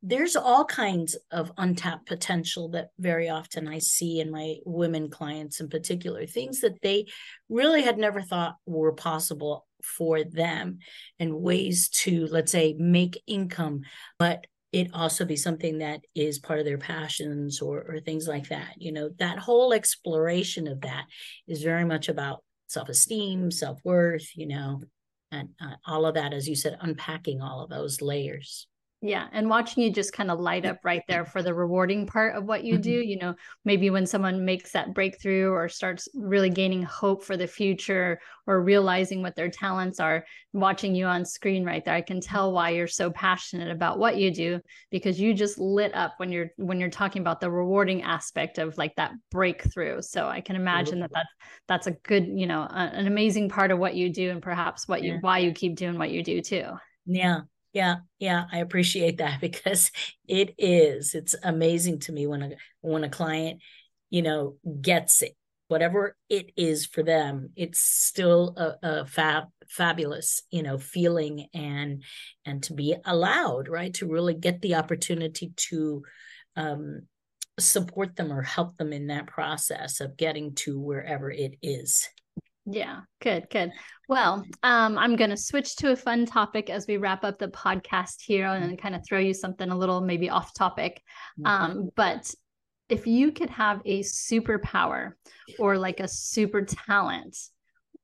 There's 0.00 0.36
all 0.36 0.64
kinds 0.64 1.16
of 1.32 1.50
untapped 1.58 2.06
potential 2.06 2.68
that 2.68 2.90
very 3.00 3.28
often 3.28 3.66
i 3.66 3.78
see 3.78 4.20
in 4.20 4.30
my 4.30 4.58
women 4.64 5.10
clients 5.10 5.58
in 5.58 5.68
particular 5.68 6.24
things 6.24 6.60
that 6.60 6.80
they 6.82 7.06
really 7.48 7.82
had 7.82 7.98
never 7.98 8.22
thought 8.22 8.54
were 8.64 8.92
possible 8.92 9.66
for 9.82 10.24
them 10.24 10.78
and 11.18 11.40
ways 11.40 11.88
to 11.88 12.26
let's 12.26 12.52
say 12.52 12.74
make 12.78 13.22
income. 13.26 13.82
But 14.18 14.46
it 14.72 14.90
also 14.92 15.24
be 15.24 15.36
something 15.36 15.78
that 15.78 16.00
is 16.14 16.38
part 16.38 16.58
of 16.58 16.64
their 16.64 16.78
passions 16.78 17.60
or 17.60 17.84
or 17.88 18.00
things 18.00 18.28
like 18.28 18.48
that 18.48 18.74
you 18.76 18.92
know 18.92 19.10
that 19.18 19.38
whole 19.38 19.72
exploration 19.72 20.66
of 20.66 20.80
that 20.82 21.04
is 21.46 21.62
very 21.62 21.84
much 21.84 22.08
about 22.08 22.42
self-esteem 22.68 23.50
self-worth 23.50 24.36
you 24.36 24.46
know 24.46 24.82
and 25.30 25.50
uh, 25.60 25.74
all 25.86 26.06
of 26.06 26.14
that 26.14 26.32
as 26.32 26.48
you 26.48 26.54
said 26.54 26.76
unpacking 26.80 27.40
all 27.40 27.62
of 27.62 27.70
those 27.70 28.02
layers 28.02 28.66
yeah. 29.00 29.28
And 29.30 29.48
watching 29.48 29.84
you 29.84 29.92
just 29.92 30.12
kind 30.12 30.28
of 30.28 30.40
light 30.40 30.66
up 30.66 30.78
right 30.82 31.02
there 31.06 31.24
for 31.24 31.40
the 31.40 31.54
rewarding 31.54 32.04
part 32.04 32.34
of 32.34 32.46
what 32.46 32.64
you 32.64 32.74
mm-hmm. 32.74 32.82
do, 32.82 32.90
you 32.90 33.16
know, 33.16 33.34
maybe 33.64 33.90
when 33.90 34.06
someone 34.06 34.44
makes 34.44 34.72
that 34.72 34.92
breakthrough 34.92 35.50
or 35.50 35.68
starts 35.68 36.08
really 36.14 36.50
gaining 36.50 36.82
hope 36.82 37.22
for 37.22 37.36
the 37.36 37.46
future 37.46 38.18
or 38.48 38.60
realizing 38.60 39.22
what 39.22 39.36
their 39.36 39.50
talents 39.50 40.00
are, 40.00 40.24
watching 40.52 40.96
you 40.96 41.06
on 41.06 41.24
screen 41.24 41.64
right 41.64 41.84
there, 41.84 41.94
I 41.94 42.00
can 42.00 42.20
tell 42.20 42.50
why 42.50 42.70
you're 42.70 42.88
so 42.88 43.08
passionate 43.10 43.70
about 43.70 44.00
what 44.00 44.16
you 44.16 44.32
do 44.32 44.60
because 44.90 45.20
you 45.20 45.32
just 45.32 45.60
lit 45.60 45.94
up 45.94 46.14
when 46.16 46.32
you're 46.32 46.50
when 46.56 46.80
you're 46.80 46.90
talking 46.90 47.20
about 47.20 47.40
the 47.40 47.52
rewarding 47.52 48.02
aspect 48.02 48.58
of 48.58 48.76
like 48.78 48.96
that 48.96 49.12
breakthrough. 49.30 50.02
So 50.02 50.26
I 50.26 50.40
can 50.40 50.56
imagine 50.56 50.98
that 51.00 51.12
that's 51.14 51.28
that's 51.68 51.86
a 51.86 51.92
good, 51.92 52.26
you 52.26 52.48
know, 52.48 52.62
a, 52.62 52.90
an 52.94 53.06
amazing 53.06 53.48
part 53.48 53.70
of 53.70 53.78
what 53.78 53.94
you 53.94 54.12
do 54.12 54.30
and 54.30 54.42
perhaps 54.42 54.88
what 54.88 55.04
you 55.04 55.12
yeah. 55.12 55.18
why 55.20 55.38
you 55.38 55.52
keep 55.52 55.76
doing 55.76 55.98
what 55.98 56.10
you 56.10 56.24
do 56.24 56.40
too. 56.40 56.64
Yeah, 57.06 57.42
yeah 57.78 57.96
yeah 58.18 58.44
i 58.52 58.58
appreciate 58.58 59.18
that 59.18 59.40
because 59.48 59.92
it 60.26 60.52
is 60.58 61.14
it's 61.14 61.36
amazing 61.44 62.00
to 62.00 62.12
me 62.12 62.26
when 62.26 62.42
a 62.42 62.50
when 62.80 63.04
a 63.04 63.08
client 63.08 63.60
you 64.10 64.20
know 64.20 64.56
gets 64.82 65.22
it 65.22 65.36
whatever 65.68 66.16
it 66.28 66.50
is 66.56 66.86
for 66.86 67.04
them 67.04 67.50
it's 67.54 67.78
still 67.78 68.54
a, 68.56 68.88
a 68.88 69.06
fab 69.06 69.44
fabulous 69.68 70.42
you 70.50 70.62
know 70.62 70.76
feeling 70.76 71.46
and 71.54 72.02
and 72.44 72.64
to 72.64 72.72
be 72.72 72.96
allowed 73.04 73.68
right 73.68 73.94
to 73.94 74.08
really 74.08 74.34
get 74.34 74.60
the 74.60 74.74
opportunity 74.74 75.52
to 75.56 76.02
um 76.56 77.02
support 77.60 78.16
them 78.16 78.32
or 78.32 78.42
help 78.42 78.76
them 78.76 78.92
in 78.92 79.08
that 79.08 79.26
process 79.26 80.00
of 80.00 80.16
getting 80.16 80.54
to 80.54 80.80
wherever 80.80 81.30
it 81.30 81.54
is 81.62 82.08
yeah, 82.70 83.00
good, 83.20 83.48
good. 83.50 83.72
Well, 84.08 84.44
um, 84.62 84.98
I'm 84.98 85.16
going 85.16 85.30
to 85.30 85.36
switch 85.36 85.76
to 85.76 85.92
a 85.92 85.96
fun 85.96 86.26
topic 86.26 86.70
as 86.70 86.86
we 86.86 86.96
wrap 86.96 87.24
up 87.24 87.38
the 87.38 87.48
podcast 87.48 88.22
here 88.24 88.46
and 88.46 88.80
kind 88.80 88.94
of 88.94 89.02
throw 89.06 89.18
you 89.18 89.34
something 89.34 89.70
a 89.70 89.76
little 89.76 90.00
maybe 90.00 90.30
off 90.30 90.54
topic. 90.54 91.02
Um, 91.44 91.90
but 91.96 92.34
if 92.88 93.06
you 93.06 93.32
could 93.32 93.50
have 93.50 93.80
a 93.84 94.02
superpower 94.02 95.12
or 95.58 95.78
like 95.78 96.00
a 96.00 96.08
super 96.08 96.62
talent 96.62 97.36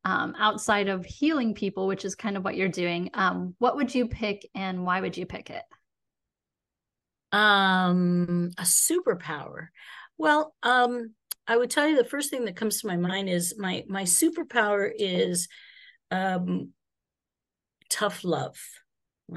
um, 0.04 0.34
outside 0.38 0.88
of 0.88 1.04
healing 1.04 1.54
people, 1.54 1.86
which 1.86 2.04
is 2.04 2.14
kind 2.14 2.36
of 2.36 2.44
what 2.44 2.56
you're 2.56 2.68
doing, 2.68 3.10
um, 3.14 3.54
what 3.58 3.76
would 3.76 3.94
you 3.94 4.06
pick 4.06 4.46
and 4.54 4.84
why 4.84 5.00
would 5.00 5.16
you 5.16 5.26
pick 5.26 5.50
it? 5.50 5.62
Um, 7.32 8.50
a 8.58 8.62
superpower. 8.62 9.68
Well, 10.16 10.54
um, 10.62 11.14
I 11.46 11.56
would 11.56 11.70
tell 11.70 11.86
you 11.86 11.96
the 11.96 12.04
first 12.04 12.30
thing 12.30 12.44
that 12.46 12.56
comes 12.56 12.80
to 12.80 12.86
my 12.86 12.96
mind 12.96 13.28
is 13.28 13.54
my 13.58 13.84
my 13.88 14.04
superpower 14.04 14.90
is 14.94 15.48
um, 16.10 16.70
tough 17.90 18.24
love. 18.24 18.56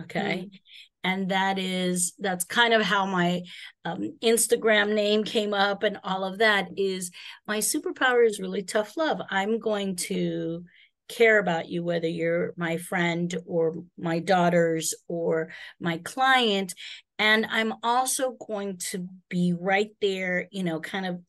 Okay. 0.01 0.49
Mm. 0.49 0.59
And 1.03 1.29
that 1.31 1.57
is 1.57 2.13
that's 2.19 2.43
kind 2.43 2.73
of 2.73 2.81
how 2.81 3.05
my 3.05 3.41
um, 3.85 4.17
Instagram 4.21 4.93
name 4.93 5.23
came 5.23 5.53
up, 5.53 5.83
and 5.83 5.99
all 6.03 6.25
of 6.25 6.39
that 6.39 6.69
is 6.75 7.11
my 7.47 7.59
superpower 7.59 8.25
is 8.25 8.39
really 8.39 8.63
tough 8.63 8.97
love. 8.97 9.21
I'm 9.29 9.59
going 9.59 9.95
to 10.07 10.65
care 11.07 11.39
about 11.39 11.69
you, 11.69 11.83
whether 11.83 12.07
you're 12.07 12.53
my 12.57 12.77
friend 12.77 13.33
or 13.45 13.83
my 13.97 14.19
daughters 14.19 14.93
or 15.07 15.49
my 15.79 15.99
client. 15.99 16.73
And 17.19 17.45
I'm 17.49 17.73
also 17.83 18.31
going 18.31 18.77
to 18.91 19.07
be 19.29 19.53
right 19.57 19.91
there, 20.01 20.47
you 20.51 20.63
know, 20.63 20.79
kind 20.79 21.05
of 21.05 21.21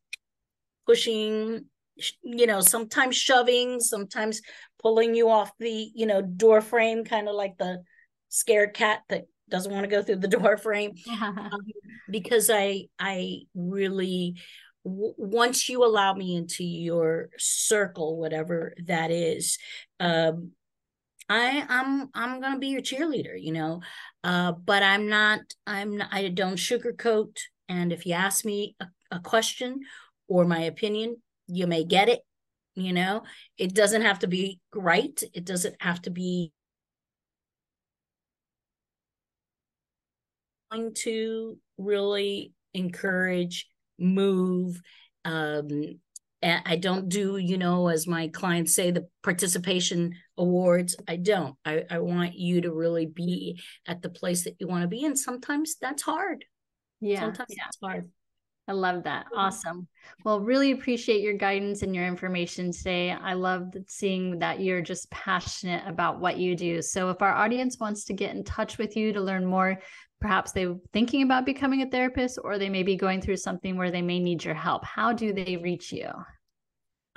pushing 0.88 1.66
you 2.22 2.46
know 2.46 2.60
sometimes 2.60 3.14
shoving 3.14 3.78
sometimes 3.78 4.40
pulling 4.80 5.14
you 5.14 5.28
off 5.28 5.50
the 5.58 5.90
you 5.94 6.06
know 6.06 6.22
door 6.22 6.62
frame 6.62 7.04
kind 7.04 7.28
of 7.28 7.34
like 7.34 7.58
the 7.58 7.82
scared 8.30 8.72
cat 8.72 9.00
that 9.10 9.24
doesn't 9.50 9.72
want 9.72 9.84
to 9.84 9.90
go 9.90 10.02
through 10.02 10.16
the 10.16 10.28
door 10.38 10.56
frame. 10.56 10.92
Um, 11.10 11.60
because 12.10 12.50
i 12.50 12.84
i 12.98 13.40
really 13.54 14.34
w- 14.84 15.14
once 15.16 15.68
you 15.68 15.84
allow 15.84 16.14
me 16.14 16.36
into 16.36 16.64
your 16.64 17.28
circle 17.38 18.18
whatever 18.18 18.74
that 18.86 19.10
is 19.10 19.58
um 20.00 20.52
i 21.28 21.64
i'm 21.68 22.08
i'm 22.14 22.40
gonna 22.40 22.58
be 22.58 22.68
your 22.68 22.80
cheerleader 22.80 23.40
you 23.40 23.52
know? 23.52 23.80
Uh 24.24 24.52
but 24.52 24.82
i'm 24.82 25.08
not 25.08 25.40
i'm 25.66 25.98
not, 25.98 26.08
i 26.12 26.28
don't 26.28 26.56
sugarcoat 26.56 27.36
and 27.68 27.92
if 27.92 28.04
you 28.06 28.14
ask 28.14 28.44
me 28.44 28.74
a, 28.80 28.86
a 29.12 29.20
question 29.20 29.80
or 30.28 30.44
my 30.44 30.60
opinion. 30.60 31.16
You 31.46 31.66
may 31.66 31.84
get 31.84 32.08
it, 32.08 32.20
you 32.74 32.92
know, 32.92 33.22
it 33.56 33.74
doesn't 33.74 34.02
have 34.02 34.20
to 34.20 34.28
be 34.28 34.60
right. 34.74 35.20
It 35.34 35.44
doesn't 35.44 35.76
have 35.80 36.02
to 36.02 36.10
be 36.10 36.52
going 40.70 40.94
to 40.94 41.56
really 41.78 42.52
encourage, 42.74 43.68
move. 43.98 44.80
Um, 45.24 45.98
I 46.40 46.76
don't 46.76 47.08
do, 47.08 47.36
you 47.36 47.58
know, 47.58 47.88
as 47.88 48.06
my 48.06 48.28
clients 48.28 48.72
say, 48.72 48.92
the 48.92 49.08
participation 49.24 50.14
awards. 50.36 50.94
I 51.08 51.16
don't. 51.16 51.56
I, 51.64 51.84
I 51.90 51.98
want 51.98 52.34
you 52.34 52.60
to 52.60 52.72
really 52.72 53.06
be 53.06 53.60
at 53.86 54.02
the 54.02 54.08
place 54.08 54.44
that 54.44 54.54
you 54.60 54.68
want 54.68 54.82
to 54.82 54.88
be. 54.88 55.04
And 55.04 55.18
sometimes 55.18 55.76
that's 55.80 56.02
hard. 56.02 56.44
Yeah. 57.00 57.20
Sometimes 57.20 57.48
yeah. 57.50 57.64
that's 57.64 57.78
hard. 57.82 58.10
I 58.68 58.72
love 58.72 59.02
that. 59.04 59.26
Mm-hmm. 59.26 59.38
Awesome. 59.38 59.88
Well, 60.24 60.40
really 60.40 60.72
appreciate 60.72 61.22
your 61.22 61.34
guidance 61.34 61.82
and 61.82 61.94
your 61.94 62.06
information 62.06 62.70
today. 62.70 63.12
I 63.12 63.32
love 63.32 63.74
seeing 63.88 64.38
that 64.38 64.60
you're 64.60 64.82
just 64.82 65.10
passionate 65.10 65.82
about 65.86 66.20
what 66.20 66.38
you 66.38 66.54
do. 66.54 66.82
So, 66.82 67.10
if 67.10 67.22
our 67.22 67.34
audience 67.34 67.78
wants 67.80 68.04
to 68.04 68.12
get 68.12 68.34
in 68.34 68.44
touch 68.44 68.78
with 68.78 68.96
you 68.96 69.12
to 69.12 69.20
learn 69.20 69.44
more, 69.44 69.78
perhaps 70.20 70.52
they're 70.52 70.76
thinking 70.92 71.22
about 71.22 71.46
becoming 71.46 71.82
a 71.82 71.90
therapist 71.90 72.38
or 72.42 72.58
they 72.58 72.68
may 72.68 72.82
be 72.82 72.96
going 72.96 73.20
through 73.20 73.36
something 73.36 73.76
where 73.76 73.90
they 73.90 74.02
may 74.02 74.18
need 74.18 74.44
your 74.44 74.54
help, 74.54 74.84
how 74.84 75.12
do 75.12 75.32
they 75.32 75.56
reach 75.56 75.92
you? 75.92 76.10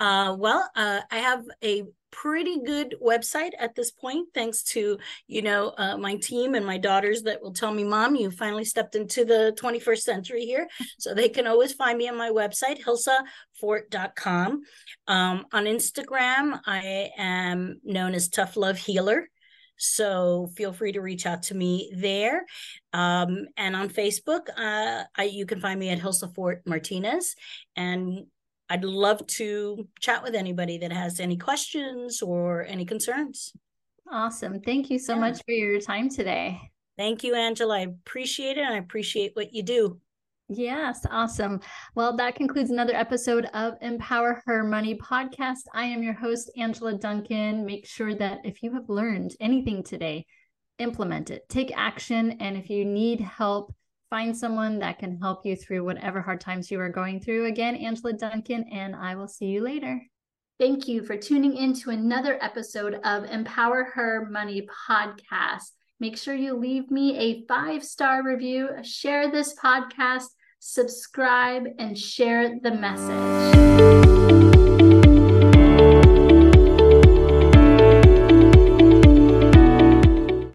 Uh, 0.02 0.34
well, 0.36 0.68
uh, 0.74 1.00
I 1.12 1.18
have 1.18 1.44
a 1.62 1.84
pretty 2.10 2.58
good 2.66 2.96
website 3.00 3.52
at 3.56 3.76
this 3.76 3.92
point, 3.92 4.26
thanks 4.34 4.64
to 4.64 4.98
you 5.28 5.42
know 5.42 5.72
uh, 5.78 5.96
my 5.96 6.16
team 6.16 6.56
and 6.56 6.66
my 6.66 6.76
daughters 6.76 7.22
that 7.22 7.40
will 7.40 7.52
tell 7.52 7.72
me, 7.72 7.84
"Mom, 7.84 8.16
you 8.16 8.32
finally 8.32 8.64
stepped 8.64 8.96
into 8.96 9.24
the 9.24 9.56
21st 9.56 10.02
century 10.02 10.44
here." 10.44 10.66
So 10.98 11.14
they 11.14 11.28
can 11.28 11.46
always 11.46 11.72
find 11.72 11.96
me 11.96 12.08
on 12.08 12.18
my 12.18 12.30
website, 12.30 12.82
gilzafort.com. 12.82 14.62
Um, 15.06 15.46
on 15.52 15.64
Instagram, 15.66 16.58
I 16.66 17.10
am 17.16 17.80
known 17.84 18.14
as 18.16 18.28
Tough 18.28 18.56
Love 18.56 18.78
Healer. 18.78 19.28
So 19.76 20.48
feel 20.56 20.72
free 20.72 20.92
to 20.92 21.00
reach 21.00 21.26
out 21.26 21.44
to 21.44 21.54
me 21.54 21.92
there. 21.96 22.44
Um, 22.92 23.46
and 23.56 23.74
on 23.74 23.88
Facebook, 23.88 24.48
uh, 24.56 25.04
I, 25.16 25.24
you 25.24 25.46
can 25.46 25.60
find 25.60 25.78
me 25.78 25.90
at 25.90 25.98
Gilza 25.98 26.32
Fort 26.34 26.62
Martinez. 26.66 27.34
And 27.74 28.26
I'd 28.72 28.84
love 28.84 29.26
to 29.26 29.86
chat 30.00 30.22
with 30.22 30.34
anybody 30.34 30.78
that 30.78 30.94
has 30.94 31.20
any 31.20 31.36
questions 31.36 32.22
or 32.22 32.64
any 32.64 32.86
concerns. 32.86 33.52
Awesome. 34.10 34.62
Thank 34.62 34.88
you 34.88 34.98
so 34.98 35.12
yeah. 35.12 35.20
much 35.20 35.42
for 35.44 35.52
your 35.52 35.78
time 35.78 36.08
today. 36.08 36.58
Thank 36.96 37.22
you, 37.22 37.34
Angela. 37.34 37.80
I 37.80 37.80
appreciate 37.80 38.56
it. 38.56 38.62
And 38.62 38.72
I 38.72 38.78
appreciate 38.78 39.32
what 39.34 39.52
you 39.52 39.62
do. 39.62 40.00
Yes, 40.48 41.04
awesome. 41.10 41.60
Well, 41.94 42.16
that 42.16 42.34
concludes 42.34 42.70
another 42.70 42.94
episode 42.94 43.44
of 43.52 43.74
Empower 43.82 44.42
Her 44.46 44.64
Money 44.64 44.94
podcast. 44.94 45.64
I 45.74 45.84
am 45.84 46.02
your 46.02 46.14
host, 46.14 46.50
Angela 46.56 46.94
Duncan. 46.94 47.66
Make 47.66 47.86
sure 47.86 48.14
that 48.14 48.38
if 48.42 48.62
you 48.62 48.72
have 48.72 48.88
learned 48.88 49.36
anything 49.38 49.82
today, 49.82 50.24
implement 50.78 51.30
it, 51.30 51.46
take 51.50 51.76
action. 51.76 52.38
And 52.40 52.56
if 52.56 52.70
you 52.70 52.86
need 52.86 53.20
help, 53.20 53.74
find 54.12 54.36
someone 54.36 54.78
that 54.78 54.98
can 54.98 55.18
help 55.22 55.46
you 55.46 55.56
through 55.56 55.82
whatever 55.82 56.20
hard 56.20 56.38
times 56.38 56.70
you 56.70 56.78
are 56.78 56.90
going 56.90 57.18
through. 57.18 57.46
Again, 57.46 57.74
Angela 57.74 58.12
Duncan, 58.12 58.62
and 58.70 58.94
I 58.94 59.14
will 59.14 59.26
see 59.26 59.46
you 59.46 59.62
later. 59.62 60.02
Thank 60.60 60.86
you 60.86 61.02
for 61.02 61.16
tuning 61.16 61.56
in 61.56 61.72
to 61.80 61.88
another 61.88 62.38
episode 62.42 63.00
of 63.04 63.24
Empower 63.24 63.84
Her 63.84 64.28
Money 64.30 64.68
podcast. 64.86 65.70
Make 65.98 66.18
sure 66.18 66.34
you 66.34 66.54
leave 66.54 66.90
me 66.90 67.16
a 67.16 67.46
five 67.46 67.82
star 67.82 68.22
review, 68.22 68.68
share 68.82 69.30
this 69.30 69.54
podcast, 69.54 70.26
subscribe, 70.58 71.64
and 71.78 71.98
share 71.98 72.60
the 72.60 72.70
message. 72.70 74.41